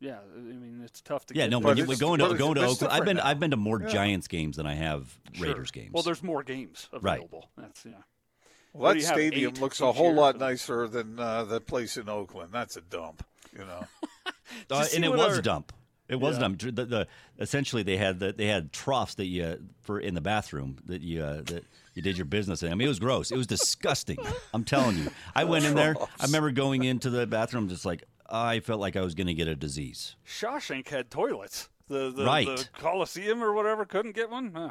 [0.00, 1.50] Yeah, I mean it's tough to Yeah, get.
[1.50, 1.68] no, there.
[1.68, 3.26] when you, it's- going to it's- going to Oakland, I've been now.
[3.26, 3.88] I've been to more Yeah.
[3.88, 5.48] Giants games than I have Sure.
[5.48, 5.92] Raiders games.
[5.92, 7.14] Well, there's more games Right.
[7.18, 7.50] available.
[7.56, 7.92] That's yeah.
[8.72, 11.44] Well, What that do you have, stadium eight looks a whole lot nicer than uh,
[11.44, 12.50] the place in Oakland.
[12.52, 13.86] That's a dump, you know.
[14.70, 15.72] Uh, and it was our- a dump.
[16.08, 16.48] It was Yeah.
[16.56, 17.06] The, the
[17.38, 21.22] essentially they had the, they had troughs that you for in the bathroom that you
[21.22, 21.64] uh, that
[21.94, 22.70] you did your business in.
[22.70, 23.30] I mean, it was gross.
[23.30, 24.18] It was disgusting.
[24.52, 25.10] I'm telling you.
[25.34, 25.94] I went in there.
[26.20, 29.34] I remember going into the bathroom just like I felt like I was going to
[29.34, 30.16] get a disease.
[30.26, 31.68] Shawshank had toilets.
[31.88, 32.46] The the, Right.
[32.46, 34.52] the Coliseum or whatever couldn't get one.
[34.54, 34.70] Huh.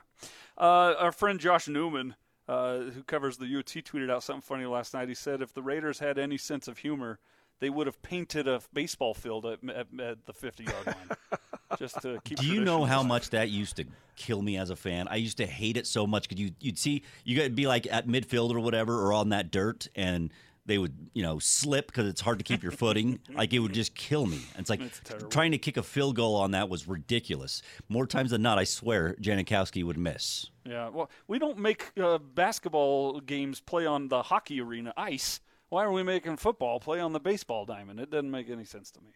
[0.57, 2.15] Uh, our friend Josh Newman,
[2.47, 5.07] uh, who covers the UT, tweeted out something funny last night.
[5.09, 7.19] He said if the Raiders had any sense of humor,
[7.59, 11.17] they would have painted a baseball field at, at, at the 50 yard line
[11.79, 12.39] just to keep.
[12.39, 13.07] Do you know how alive.
[13.07, 13.85] much that used to
[14.15, 15.07] kill me as a fan?
[15.07, 17.67] I used to hate it so much because you you'd see you got to be
[17.67, 20.31] like at midfield or whatever or on that dirt and
[20.65, 23.19] they would you know slip because it's hard to keep your footing.
[23.33, 24.41] like it would just kill me.
[24.57, 27.61] It's like It's trying to kick a field goal on that was ridiculous.
[27.89, 30.49] More times than not, I swear Janikowski would miss.
[30.65, 35.41] Yeah, well, we don't make uh, basketball games play on the hockey arena ice.
[35.73, 37.99] Why are we making football play on the baseball diamond?
[37.99, 39.09] It doesn't make any sense to me.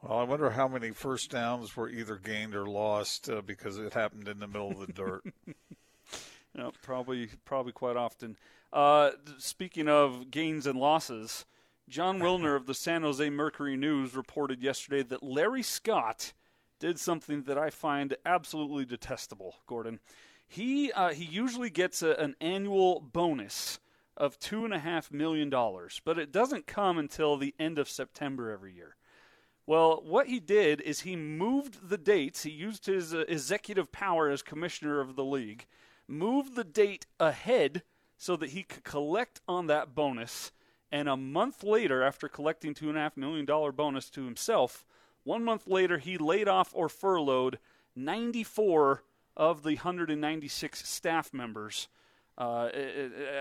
[0.00, 3.94] Well, I wonder how many first downs were either gained or lost uh, because it
[3.94, 5.24] happened in the middle of the dirt.
[6.56, 8.36] Yeah, probably, probably quite often.
[8.72, 11.44] Uh, speaking of gains and losses,
[11.88, 16.32] Jon Wilner of the San Jose Mercury News reported yesterday that Larry Scott
[16.80, 19.56] did something that I find absolutely detestable.
[19.66, 20.00] Gordon,
[20.48, 23.78] he uh, he usually gets a, an annual bonus
[24.18, 27.88] of two and a half million dollars, but it doesn't come until the end of
[27.88, 28.96] September every year.
[29.64, 32.42] Well, what he did is he moved the dates.
[32.42, 35.66] He used his uh, executive power as commissioner of the league,
[36.08, 37.82] moved the date ahead
[38.16, 40.52] so that he could collect on that bonus.
[40.90, 44.84] And a month later, after collecting two and a half million dollar bonus to himself,
[45.22, 47.58] one month later he laid off or furloughed
[47.94, 49.04] 94
[49.36, 51.88] of the 196 staff members
[52.38, 52.70] uh,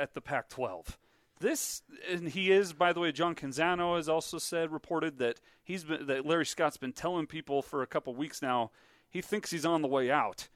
[0.01, 0.97] at the Pac-12.
[1.39, 5.83] This and he is, by the way, John Canzano has also said reported that he's
[5.83, 8.71] been that Larry Scott's been telling people for a couple weeks now
[9.09, 10.47] he thinks he's on the way out.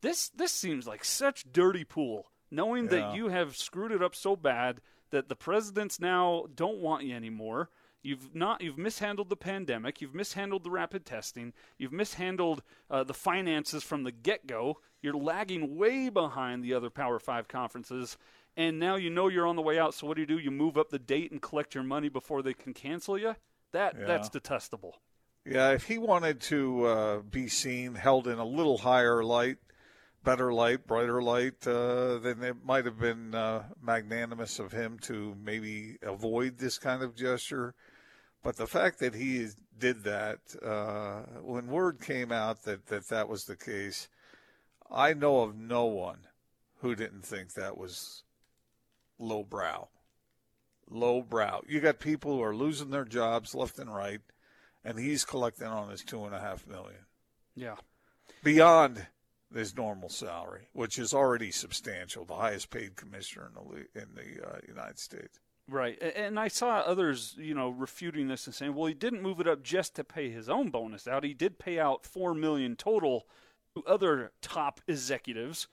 [0.00, 2.90] This this seems like such dirty pool, knowing Yeah.
[2.90, 4.80] that you have screwed it up so bad
[5.10, 7.70] that the presidents now don't want you anymore.
[8.04, 10.02] You've not you've mishandled the pandemic.
[10.02, 11.54] You've mishandled the rapid testing.
[11.78, 14.78] You've mishandled uh, the finances from the get go.
[15.00, 18.18] You're lagging way behind the other Power Five conferences,
[18.58, 19.94] and now you know you're on the way out.
[19.94, 20.38] So what do you do?
[20.38, 23.36] You move up the date and collect your money before they can cancel you.
[23.72, 24.06] That Yeah.
[24.06, 25.00] that's detestable.
[25.46, 29.58] Yeah, if he wanted to uh, be seen, held in a little higher light,
[30.22, 35.34] better light, brighter light, uh, then it might have been uh, magnanimous of him to
[35.42, 37.74] maybe avoid this kind of gesture.
[38.44, 43.28] But the fact that he did that, uh, when word came out that, that that
[43.28, 44.08] was the case,
[44.90, 46.28] I know of no one
[46.80, 48.22] who didn't think that was
[49.18, 49.88] lowbrow.
[50.90, 51.62] Lowbrow.
[51.66, 54.20] You got people who are losing their jobs left and right
[54.84, 57.06] and he's collecting on his two and a half million
[57.56, 57.76] Yeah.
[58.42, 59.06] beyond
[59.54, 64.46] his normal salary, which is already substantial, the highest paid commissioner in the in the
[64.46, 65.40] uh, United States.
[65.68, 66.00] Right.
[66.02, 69.48] And I saw others, you know, refuting this and saying, well, he didn't move it
[69.48, 71.24] up just to pay his own bonus out.
[71.24, 73.26] He did pay out 4 million total
[73.74, 75.68] to other top executives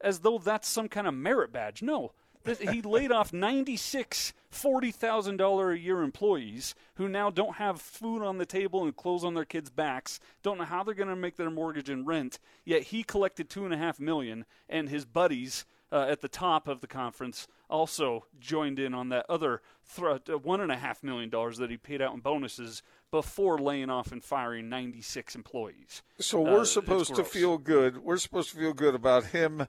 [0.00, 1.82] as though that's some kind of merit badge.
[1.82, 2.12] No.
[2.44, 8.46] He laid off 96 $40,000 a year employees who now don't have food on the
[8.46, 11.50] table and clothes on their kids' backs, don't know how they're going to make their
[11.50, 12.38] mortgage and rent.
[12.64, 16.66] Yet he collected two and a half million, and his buddies uh, at the top
[16.66, 21.02] of the conference also joined in on that other thr- uh, one and a half
[21.02, 26.02] million dollars that he paid out in bonuses before laying off and firing 96 employees.
[26.18, 27.98] So Uh, we're it's supposed to feel good.
[27.98, 29.66] We're supposed to feel good about him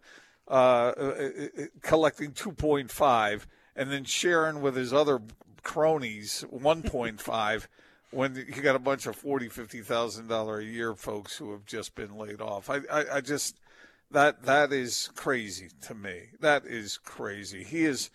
[0.48, 5.20] uh, uh, uh, collecting 2.5 and then sharing with his other
[5.64, 7.68] cronies 1.5
[8.12, 11.96] when you got a bunch of 40 50,000 dollar a year folks who have just
[11.96, 12.70] been laid off.
[12.70, 13.60] I, I I just
[14.14, 16.30] that that is crazy to me.
[16.40, 17.64] That is crazy.
[17.64, 18.10] He is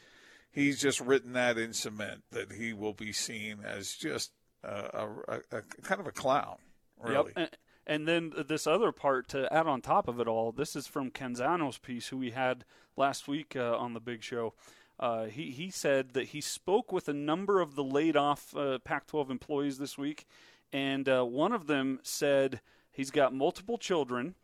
[0.51, 4.33] he's just written that in cement that he will be seen as just
[4.65, 6.57] a, a, a, a kind of a clown.
[7.01, 7.33] Really.
[7.37, 7.37] Yep.
[7.37, 7.51] And,
[7.87, 11.11] and then this other part to add on top of it all, this is from
[11.11, 12.65] Canzano's piece, who we had
[12.97, 14.55] last week uh, on the Big Show.
[15.01, 18.79] Uh, he he said that he spoke with a number of the laid off uh,
[18.81, 20.27] Pac-12 employees this week,
[20.73, 24.35] and uh, one of them said he's got multiple children,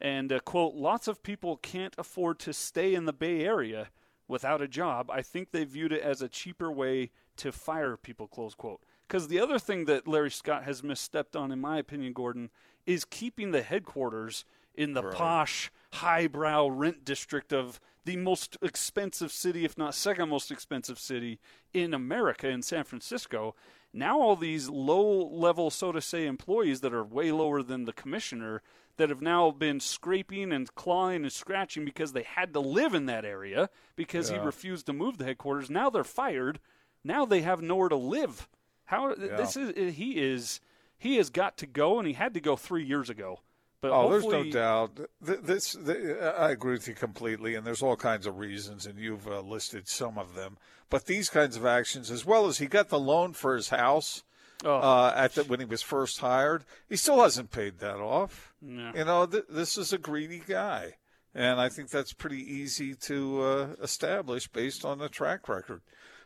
[0.00, 3.88] and uh, quote, lots of people can't afford to stay in the Bay Area
[4.28, 5.10] without a job.
[5.10, 8.26] I think they viewed it as a cheaper way to fire people.
[8.26, 8.80] Close quote.
[9.06, 12.50] Because the other thing that Larry Scott has misstepped on, in my opinion, Gordon,
[12.86, 14.44] is keeping the headquarters
[14.74, 20.50] in the posh, highbrow rent district of the most expensive city, if not second most
[20.50, 21.38] expensive city
[21.72, 23.54] in America, in San Francisco.
[23.92, 27.92] Now, all these low level, so to say, employees that are way lower than the
[27.92, 28.62] commissioner
[28.96, 33.06] that have now been scraping and clawing and scratching because they had to live in
[33.06, 35.68] that area because he refused to move the headquarters.
[35.70, 36.60] Now they're fired.
[37.02, 38.48] Now they have nowhere to live.
[38.86, 40.60] How this is he is
[40.96, 43.40] he has got to go, and he had to go three years ago.
[43.80, 44.96] But Oh, there's no doubt.
[45.26, 48.98] Th- This, th- I agree with you completely, and there's all kinds of reasons, and
[48.98, 50.56] you've uh, listed some of them.
[50.88, 54.22] But these kinds of actions, as well as he got the loan for his house
[54.64, 54.76] Oh.
[54.76, 58.53] uh, at the, when he was first hired, he still hasn't paid that off.
[58.66, 58.92] Yeah.
[58.94, 60.94] You know, th- this is a greedy guy,
[61.34, 65.82] and I think that's pretty easy to uh, establish based on the track record.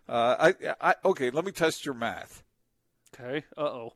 [0.09, 2.43] Uh, I, I, okay, let me test your math.
[3.15, 3.45] Okay.
[3.57, 3.93] Uh oh.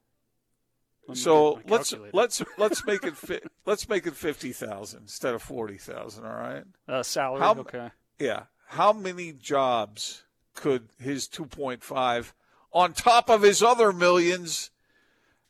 [1.15, 5.77] So let's let's let's make it fi- let's make it fifty thousand instead of forty
[5.77, 6.25] thousand.
[6.25, 6.65] All right.
[6.89, 7.41] uh, salary.
[7.41, 7.91] How- okay.
[8.19, 8.45] Yeah.
[8.69, 10.25] How many jobs
[10.55, 12.35] could his two point five,
[12.73, 14.71] on top of his other millions,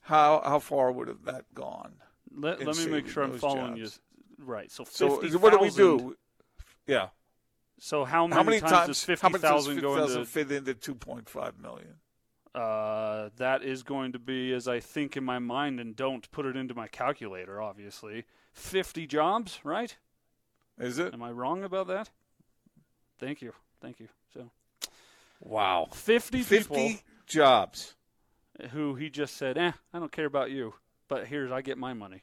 [0.02, 1.94] how how far would have that gone?
[2.36, 4.00] Let, let me make sure I'm following jobs?
[4.38, 4.44] you.
[4.44, 4.70] Right.
[4.70, 6.16] So So 50, what do we do?
[6.86, 7.08] Yeah.
[7.78, 8.86] So how many, How many times, times?
[8.88, 10.24] does fifty thousand go into?
[10.24, 11.96] fit into two point five million?
[12.54, 16.44] Uh, that is going to be as I think in my mind, and don't put
[16.46, 17.60] it into my calculator.
[17.62, 19.96] Obviously, fifty jobs, right?
[20.78, 21.12] Is it?
[21.14, 22.10] Am I wrong about that?
[23.18, 24.08] Thank you, thank you.
[24.34, 24.50] So
[25.40, 25.88] Wow.
[25.92, 26.94] fifty people
[27.26, 27.94] jobs.
[28.70, 30.74] who he just said, "Eh, I don't care about you,
[31.12, 32.22] but here's I get my money."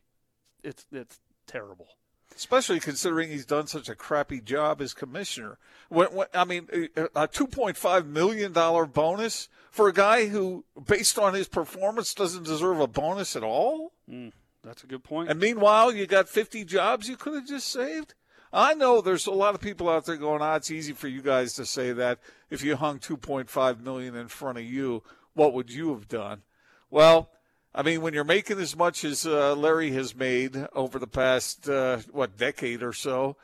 [0.63, 1.87] It's it's terrible.
[2.35, 5.57] especially considering he's done such a crappy job as commissioner.
[5.89, 6.67] When, when, I mean,
[7.15, 12.13] a two point five million dollar bonus for a guy who, based on his performance,
[12.13, 13.93] doesn't deserve a bonus at all.
[14.63, 15.29] That's a good point.
[15.29, 18.13] And meanwhile, you got fifty jobs you could have just saved.
[18.51, 21.21] I know there's a lot of people out there going, "Ah, it's easy for you
[21.21, 22.19] guys to say that.
[22.49, 26.07] If you hung two point five million in front of you, what would you have
[26.07, 26.43] done?"
[26.89, 27.31] Well.
[27.73, 31.69] I mean, when you're making as much as uh, Larry has made over the past
[31.69, 33.35] uh, what decade or so,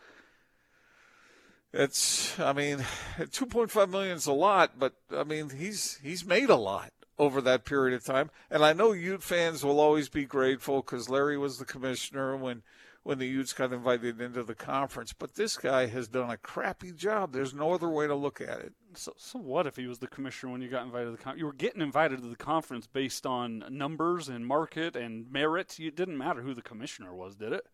[1.71, 2.39] it's.
[2.39, 2.79] I mean,
[3.19, 7.65] 2.5 million is a lot, but I mean, he's he's made a lot over that
[7.65, 11.59] period of time, and I know Ute fans will always be grateful because Larry was
[11.59, 12.63] the commissioner when
[13.05, 15.13] when the Utes got invited into the conference.
[15.13, 17.33] But this guy has done a crappy job.
[17.33, 18.73] There's no other way to look at it.
[18.95, 21.37] So, so what if he was the commissioner when you got invited to the con-
[21.37, 25.79] you were getting invited to the conference based on numbers and market and merit.
[25.79, 27.67] It didn't matter who the commissioner was, did it?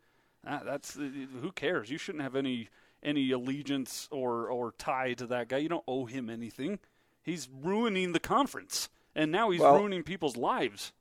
[0.43, 1.89] That, that's who cares.
[1.89, 2.67] You shouldn't have any
[3.01, 5.59] any allegiance or or tie to that guy.
[5.59, 6.79] You don't owe him anything.
[7.23, 10.91] He's ruining the conference, and now he's Well- ruining people's lives.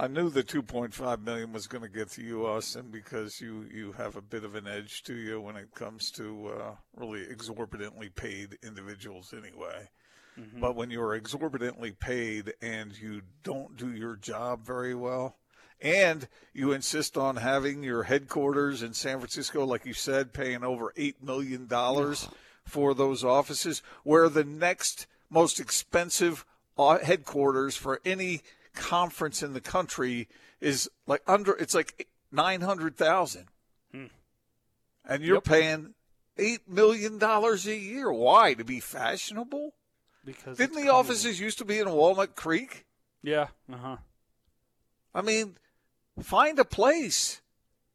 [0.00, 3.90] I knew the 2.5 million was going to get to you, Austin, because you you
[3.92, 8.08] have a bit of an edge to you when it comes to uh, really exorbitantly
[8.08, 9.90] paid individuals, anyway.
[10.60, 15.36] But when you're exorbitantly paid and you don't do your job very well,
[15.80, 20.92] and you insist on having your headquarters in San Francisco, like you said, paying over
[20.96, 22.28] eight million dollars
[22.64, 26.44] for those offices, where the next most expensive
[26.78, 28.42] uh, headquarters for any
[28.78, 30.28] conference in the country
[30.60, 33.48] is like under it's like nine hundred thousand,
[33.92, 35.44] and you're Yep.
[35.44, 35.94] paying
[36.36, 38.12] eight million dollars a year.
[38.12, 39.74] Why to be fashionable?
[40.24, 42.84] Because Didn't the offices used to be in Walnut Creek?
[43.22, 43.48] Yeah.
[43.72, 43.96] Uh huh.
[45.14, 45.56] I mean,
[46.20, 47.40] find a place.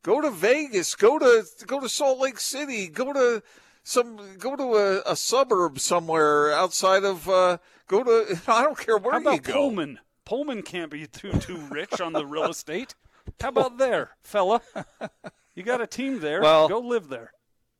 [0.04, 0.96] Go to Vegas.
[0.96, 2.88] Go to go to Salt Lake City.
[2.88, 3.44] Go to
[3.84, 4.18] some.
[4.38, 7.30] Go to a, a suburb somewhere outside of.
[7.30, 7.58] Uh,
[7.88, 8.40] go to.
[8.48, 9.54] I don't care where How you about go.
[9.54, 10.00] Pullman?
[10.26, 12.96] Pullman can't be too too rich on the real estate.
[13.42, 14.62] How about there, fella?
[15.56, 16.42] You got a team there.
[16.42, 17.32] Well- go live there.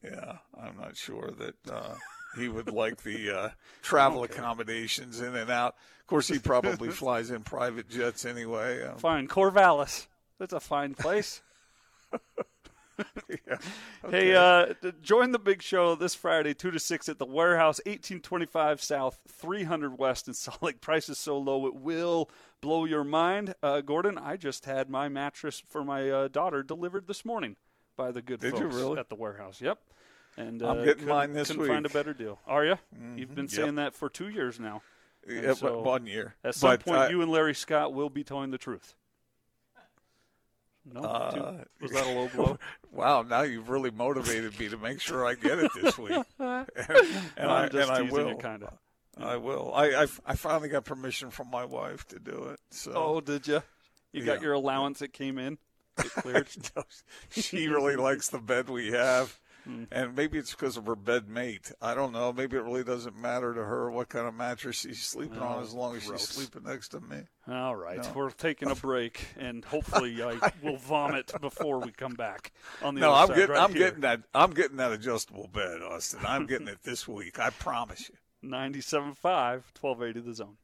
[0.04, 1.96] Yeah, I'm not sure that uh,
[2.38, 3.50] he would like the uh,
[3.82, 5.76] travel accommodations in and out.
[6.02, 8.84] Of course, he probably flies in private jets anyway.
[8.84, 10.08] Um, Fine, Corvallis.
[10.40, 11.42] That's a fine place.
[13.48, 13.58] yeah.
[14.10, 18.82] Hey, uh, join the big show this Friday, 2 to 6 at the warehouse, 1825
[18.82, 20.82] South, 300 West in Salt Lake.
[20.82, 22.30] Price is so low, it will
[22.62, 23.56] blow your mind.
[23.64, 27.56] Uh, Gordon, I just had my mattress for my uh, daughter delivered this morning
[27.96, 29.00] by the good Did folks really?
[29.00, 29.62] at the warehouse.
[29.62, 29.80] Yep.
[30.36, 31.90] And uh, I'm getting couldn't- mine this couldn't find a.
[31.90, 31.98] Mm-hmm.
[31.98, 32.40] better deal.
[32.48, 32.76] Are you?
[33.16, 33.52] You've been Yep.
[33.52, 34.82] saying that for two years now.
[35.28, 36.36] Yeah, so one year.
[36.44, 38.96] At some But, point, uh, you and Larry Scott will be telling the truth.
[40.86, 42.58] No, Uh, was that a low blow?
[42.92, 46.12] Wow, now you've really motivated me to make sure I get it this week.
[46.40, 46.68] and
[47.38, 48.36] I'm I, and I teasing you, will.
[48.36, 48.74] kinda.
[49.18, 49.72] I will.
[49.74, 52.60] I, I, I finally got permission from my wife to do it.
[52.72, 53.64] So Oh, did you?
[54.12, 55.58] You got your allowance that came in.
[55.98, 56.48] It cleared.
[57.32, 59.40] She really likes the bed we have.
[59.64, 59.84] Hmm.
[59.92, 61.72] And maybe it's because of her bed mate.
[61.82, 62.34] I don't know.
[62.34, 65.62] Maybe it really doesn't matter to her what kind of mattress she's sleeping on Oh,
[65.62, 66.20] as long as gross.
[66.22, 67.18] she's sleeping next to me.
[67.48, 68.12] All right, No.
[68.14, 72.52] we're taking a break, and hopefully I will vomit before we come back.
[72.82, 75.82] On the No, other I'm getting right I'm getting that I'm getting that adjustable bed,
[75.82, 76.20] Austin.
[76.28, 77.40] I'm getting it this week.
[77.40, 78.16] I promise you.
[78.50, 79.24] 97.5,
[79.80, 80.58] 1280 the zone.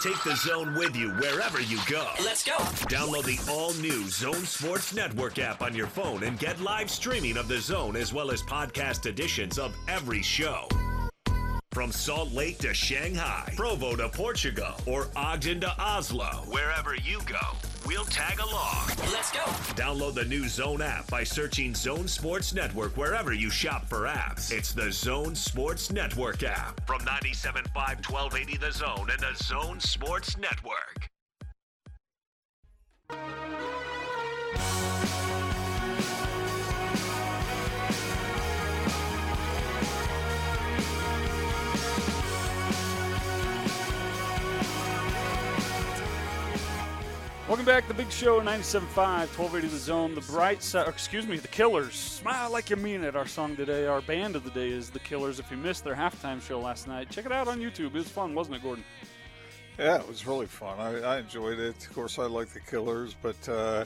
[0.00, 2.08] Take the zone with you wherever you go.
[2.24, 2.56] Let's go.
[2.88, 7.36] Download the all new Zone Sports Network app on your phone and get live streaming
[7.36, 10.66] of the zone as well as podcast editions of every show.
[11.72, 17.38] From Salt Lake to Shanghai, Provo to Portugal, or Ogden to Oslo, wherever you go,
[17.86, 18.88] we'll tag along.
[19.12, 19.40] Let's go.
[19.74, 24.52] Download the new Zone app by searching Zone Sports Network wherever you shop for apps.
[24.52, 30.36] It's the Zone Sports Network app from 97.5 1280 The Zone and the Zone Sports
[30.38, 31.09] Network.
[47.70, 50.14] Back the Big Show, 97.5, 1280 The Zone.
[50.16, 51.94] The Bright Side, excuse me, The Killers.
[51.94, 53.14] Smile like you mean it.
[53.14, 55.38] Our song today, our band of the day is The Killers.
[55.38, 57.86] If you missed their halftime show last night, check it out on YouTube.
[57.86, 58.82] It was fun, wasn't it, Gordon?
[59.78, 60.80] Yeah, it was really fun.
[60.80, 61.86] I, I enjoyed it.
[61.86, 63.84] Of course, I like the Killers, but uh,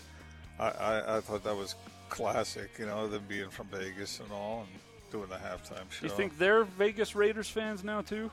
[0.58, 1.74] I, I, I thought that was
[2.08, 2.70] classic.
[2.78, 4.80] You know, them being from Vegas and all, and
[5.12, 6.06] doing the halftime show.
[6.06, 8.30] You think they're Vegas Raiders fans now, too?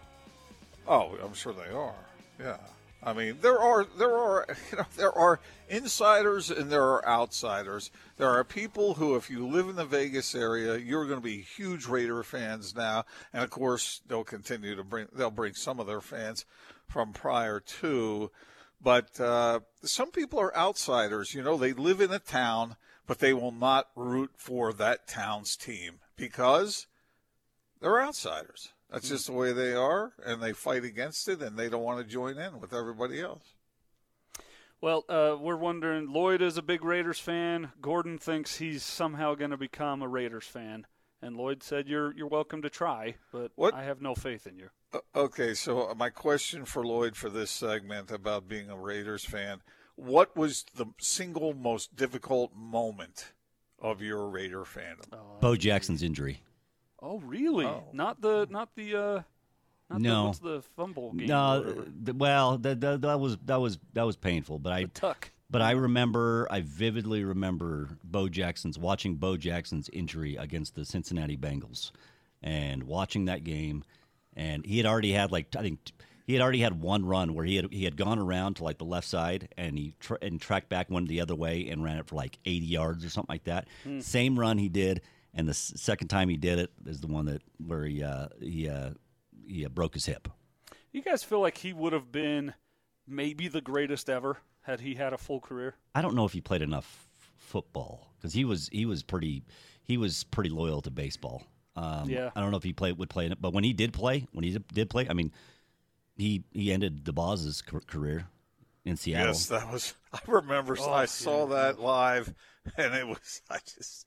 [0.88, 1.93] Oh, I'm sure they are.
[2.39, 2.56] Yeah.
[3.04, 5.39] I mean, there are there are you know there are
[5.70, 7.91] insiders and there are outsiders.
[8.18, 11.41] There are people who, if you live in the Vegas area, you're going to be
[11.41, 15.88] huge Raider fans now, and of course they'll continue to bring they'll bring some of
[15.88, 16.45] their fans
[16.88, 18.32] from prior to.
[18.84, 21.34] But uh, some people are outsiders.
[21.34, 22.76] You know, they live in a town,
[23.08, 26.88] but they will not root for that town's team because
[27.80, 28.74] they're outsiders.
[28.92, 32.00] That's just the way they are, and they fight against it, and they don't want
[32.00, 33.54] to join in with everybody else.
[34.82, 36.12] Well, uh, we're wondering.
[36.12, 37.72] Lloyd is a big Raiders fan.
[37.82, 40.88] Gordon thinks he's somehow going to become a Raiders fan,
[41.22, 43.74] and Lloyd said you're you're welcome to try, but What?
[43.74, 44.70] I have no faith in you.
[44.94, 49.62] Uh, Okay, so my question for Lloyd for this segment about being a Raiders fan:
[49.96, 53.34] What was the single most difficult moment
[53.80, 55.39] of your Raider fandom?
[55.39, 56.42] Bo Jackson's injury.
[57.02, 57.70] Oh, really?
[57.93, 59.22] Not the not the uh,
[59.89, 60.26] not the, No.
[60.26, 61.28] what's the fumble game?
[61.28, 65.32] No, th- well, that, that that was that was that was painful, but I tuck.
[65.49, 71.36] But I remember, I vividly remember Bo Jackson's watching Bo Jackson's injury against the Cincinnati
[71.36, 71.91] Bengals,
[72.41, 73.84] and watching that game,
[74.36, 75.80] and he had already had like I think
[76.26, 78.78] he had already had one run where he had he had gone around to like
[78.78, 81.97] the left side and he tr- and tracked back one the other way and ran
[81.97, 83.68] it for like 80 yards or something like that.
[83.84, 83.99] Hmm.
[83.99, 85.02] Same run he did,
[85.34, 88.70] and the second time he did it is the one that where he uh, he
[88.70, 88.92] uh,
[89.48, 90.28] he uh, broke his hip.
[90.92, 92.54] You guys feel like he would have been
[93.08, 95.76] maybe the greatest ever had he had a full career?
[95.96, 97.08] I don't know if he played enough
[97.38, 99.44] football because he was he was pretty
[99.84, 101.44] he was pretty loyal to baseball.
[101.76, 102.32] Um, Yeah.
[102.36, 104.28] I don't know if he played would play in it, but when he did play,
[104.34, 105.32] when he did play, I mean,
[106.18, 108.28] he he ended the Boz's career
[108.86, 109.28] in Seattle.
[109.28, 109.96] Yes, that was.
[110.14, 110.76] I remember.
[110.80, 112.34] Oh, I saw that live,
[112.78, 113.42] and it was.
[113.50, 114.06] I just.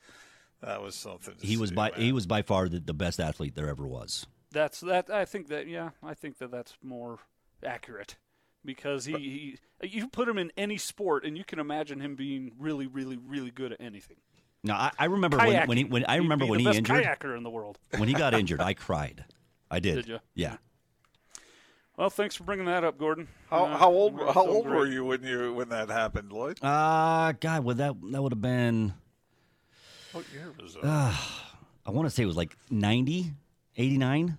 [0.65, 1.35] That was something.
[1.35, 2.01] To he was see, by man.
[2.01, 4.27] he was by far the, the best athlete there ever was.
[4.51, 5.11] That's that.
[5.11, 7.19] I think that yeah, I think that that's more
[7.65, 8.17] accurate
[8.65, 12.53] because he, he you put him in any sport and you can imagine him being
[12.59, 14.17] really, really, really good at anything.
[14.63, 17.05] Now I, I remember when, when he when I remember when the he best injured
[17.05, 17.79] kayaker in the world.
[17.99, 19.25] when he got injured, I cried.
[19.71, 19.97] I did.
[19.97, 20.19] Did ya?
[20.35, 20.57] Yeah.
[21.97, 23.29] Well, thanks for bringing that up, Gordon.
[23.51, 24.19] How, Uh, how old?
[24.19, 26.59] How feel old were you when you when that happened, Lloyd?
[26.63, 28.95] Uh God, would that that would have been
[30.15, 30.85] What year was that?
[30.85, 31.13] uh,
[31.87, 33.33] I want to say it was like 90,
[33.77, 34.39] 89.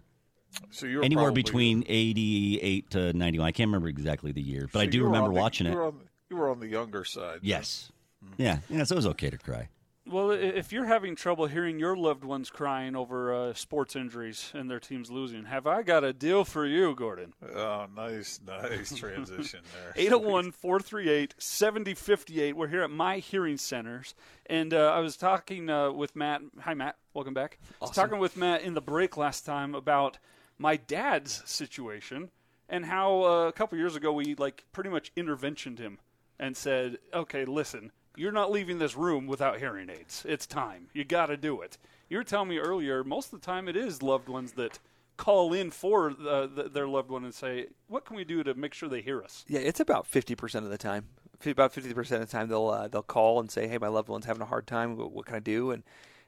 [0.72, 4.70] so you were anywhere probably- between 88 to 91 i can't remember exactly the year
[4.72, 5.94] but so i do remember the- watching you it
[6.30, 7.40] you were on the younger side.
[7.44, 7.92] yes
[8.38, 9.68] yeah yeah so it was okay to cry
[10.08, 14.70] Well, if you're having trouble hearing your loved ones crying over uh, sports injuries and
[14.70, 17.34] their teams losing, have I got a deal for you, Gordon?
[17.56, 19.94] Oh, nice, nice transition there.
[19.96, 22.56] 801 438 7058.
[22.56, 24.14] We're here at My Hearing Centers.
[24.46, 26.42] And uh, I was talking uh, with Matt.
[26.62, 26.98] Hi, Matt.
[27.16, 27.58] Welcome back.
[27.82, 30.20] I was talking with Matt in the break last time about
[30.60, 32.30] my dad's situation
[32.70, 35.98] and how uh, a couple years ago we like pretty much interventioned him
[36.38, 40.26] and said, okay, listen, you're not leaving this room without hearing aids.
[40.28, 40.88] It's time.
[40.94, 41.78] You got to do it.
[42.10, 44.80] You were telling me earlier, most of the time it is loved ones that
[45.18, 48.54] call in for uh, th their loved one and say, what can we do to
[48.54, 49.46] make sure they hear us?
[49.48, 51.08] Yeah, it's about fifty percent of the time.
[51.46, 54.10] About fifty percent of the time, they'll uh, they'll call and say, "Hey, my loved
[54.10, 54.98] one's having a hard time.
[54.98, 55.84] What, what can I do?" And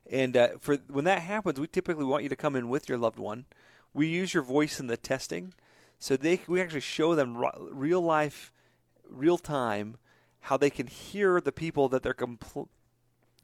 [0.09, 2.97] and uh, for when that happens, we typically want you to come in with your
[2.97, 3.45] loved one.
[3.93, 5.53] We use your voice in the testing,
[5.97, 7.37] so they we actually show them
[7.71, 8.51] real life,
[9.09, 9.97] real time,
[10.47, 12.69] how they can hear the people that they're compl-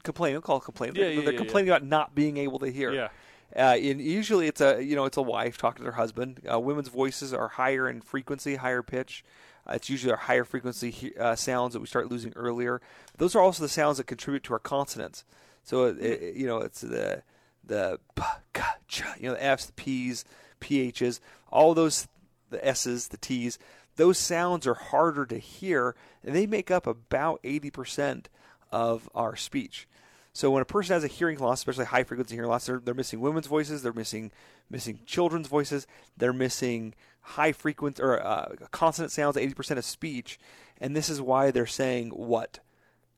[0.02, 0.36] complaining.
[0.36, 0.64] We'll call it.
[0.80, 2.92] Yeah, they're yeah, they're yeah, complaining about not being able to hear.
[2.92, 3.08] Yeah.
[3.54, 6.40] Uh, and usually it's a you know it's a wife talking to their husband.
[6.50, 9.22] Uh, women's voices are higher in frequency, higher pitch.
[9.68, 12.80] Uh, it's usually our higher frequency uh, sounds that we start losing earlier.
[13.18, 15.24] Those are also the sounds that contribute to our consonants.
[15.62, 17.22] So it, it, you know, it's the
[17.62, 18.22] the p,
[18.54, 20.24] k, ch, you know, the F's, the P's,
[20.62, 22.08] PHs, all those,
[22.48, 23.58] the S's, the T's.
[23.96, 28.26] Those sounds are harder to hear, and they make up about 80%
[28.72, 29.86] of our speech.
[30.32, 32.92] So when a person has a hearing loss, especially high frequency hearing loss, they're, they're
[32.92, 34.32] missing women's voices, they're missing
[34.68, 35.86] missing children's voices,
[36.16, 40.38] they're missing high frequency or uh, consonant sounds, 80% of speech,
[40.80, 42.58] and this is why they're saying what,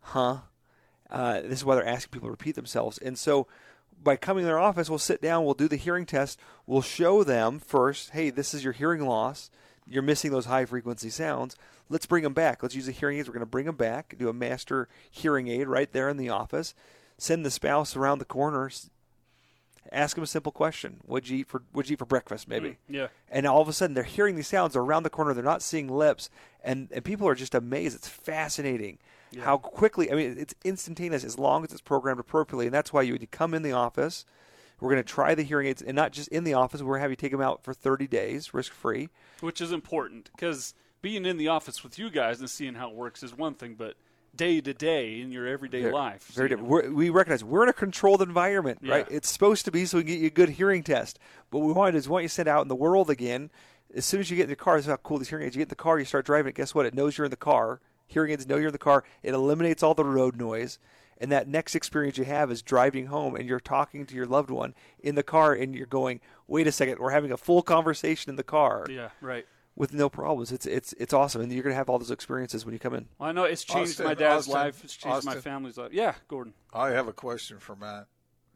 [0.01, 0.39] huh?
[1.09, 2.99] Uh, this is why they're asking people to repeat themselves.
[2.99, 3.47] And so
[4.03, 7.25] by coming to their office, we'll sit down, we'll do the hearing test, we'll show
[7.25, 9.51] them first, hey, this is your hearing loss.
[9.89, 11.57] You're missing those high frequency sounds.
[11.89, 12.63] Let's bring them back.
[12.63, 13.29] Let's use the hearing aids.
[13.29, 16.29] We're going to bring them back, do a master hearing aid right there in the
[16.29, 16.75] office,
[17.19, 18.71] send the spouse around the corner,
[19.93, 20.99] ask them a simple question.
[21.07, 22.71] What'd you eat for, what'd you eat for breakfast, maybe?
[22.71, 23.07] Mm, yeah.
[23.31, 24.75] And all of a sudden, they're hearing these sounds.
[24.75, 25.33] Around the corner.
[25.35, 26.31] They're not seeing lips.
[26.65, 27.95] And, and people are just amazed.
[27.95, 28.99] It's fascinating
[29.41, 32.67] how quickly, I mean, it's instantaneous as long as it's programmed appropriately.
[32.67, 34.25] And that's why you, would come in the office,
[34.81, 36.83] we're going to try the hearing aids, and not just in the office.
[36.83, 39.09] We're going to have you take them out for 30 days, risk free.
[39.41, 42.95] Which is important because being in the office with you guys and seeing how it
[42.95, 43.95] works is one thing, but
[44.35, 46.25] day to day in your everyday Very- life.
[46.35, 46.95] Very seeing different.
[46.95, 48.97] We're, recognize we're in a controlled environment, Yeah.
[48.97, 49.07] right?
[49.11, 51.19] It's supposed to be so we can get you a good hearing test.
[51.51, 53.51] But what we want is we want you sent out in the world again.
[53.95, 55.55] As soon as you get in the car, this is how cool these hearing aids.
[55.57, 56.55] You get in the car, you start driving it.
[56.57, 56.85] Guess what?
[56.85, 57.81] It knows you're in the car.
[58.09, 59.05] Hearing aids know you're in the car.
[59.23, 60.79] It eliminates all the road noise.
[61.19, 64.51] And that next experience you have is driving home and you're talking to your loved
[64.51, 68.31] one in the car and you're going, wait a second, we're having a full conversation
[68.31, 69.47] in the car Yeah, right.
[69.75, 70.53] with no problems.
[70.53, 71.41] It's it's it's awesome.
[71.41, 73.07] And you're going to have all those experiences when you come in.
[73.19, 74.85] Well, I know it's changed Austin, my dad's Austin, life.
[74.85, 75.93] It's changed my family's life.
[75.93, 76.53] Yeah, Gordon.
[76.73, 78.07] I have a question for Matt.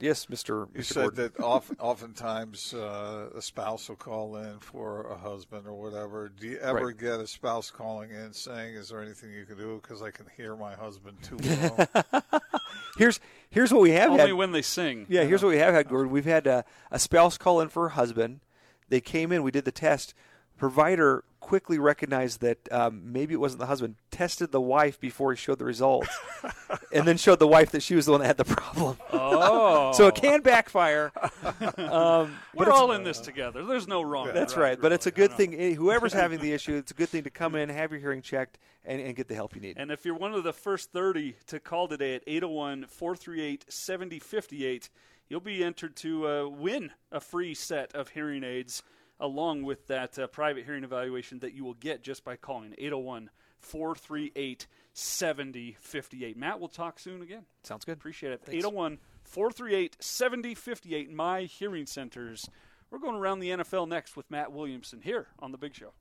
[0.01, 0.67] Yes, Mr.
[0.75, 0.85] You Mr.
[0.85, 1.33] said Gordon.
[1.37, 6.29] that often, oftentimes uh, a spouse will call in for a husband or whatever.
[6.31, 6.97] Do you ever Right.
[6.99, 10.27] get a spouse calling in saying, "Is there anything you can do because I can
[10.37, 11.89] hear my husband too well"?
[12.99, 13.21] Here's
[13.51, 14.33] here's what we have Only had.
[14.35, 15.07] when they sing.
[15.09, 16.11] Yeah, here's what we have had, Gordon.
[16.13, 18.41] We've had a, a spouse call in for a husband.
[18.89, 20.15] They came in, we did the test.
[20.57, 25.37] Provider quickly recognized that um, maybe it wasn't the husband, tested the wife before he
[25.37, 26.09] showed the results,
[26.93, 28.97] and then showed the wife that she was the one that had the problem.
[29.13, 31.13] Oh, So it can backfire.
[31.77, 33.65] Um, we're it's- all in this together.
[33.65, 34.31] There's no wrong.
[34.33, 34.81] That's or right.
[34.81, 35.55] But it's a good thing.
[35.59, 38.23] eh, Whoever's having the issue, it's a good thing to come in, have your hearing
[38.23, 39.77] checked, and, and get the help you need.
[39.79, 44.91] And if you're one of the first 30 to call today at 801 438 7058,
[45.29, 48.83] you'll be entered to uh, win a free set of hearing aids
[49.21, 53.31] along with that uh, private hearing evaluation that you will get just by calling 801
[53.59, 56.37] 438 7058.
[56.37, 57.45] Matt, we'll talk soon again.
[57.63, 57.93] Sounds good.
[57.93, 58.43] Appreciate it.
[58.49, 62.49] 801 438 7058, My Hearing Centers.
[62.91, 65.93] We're going around the NFL next with Matt Williamson here on The Big Show.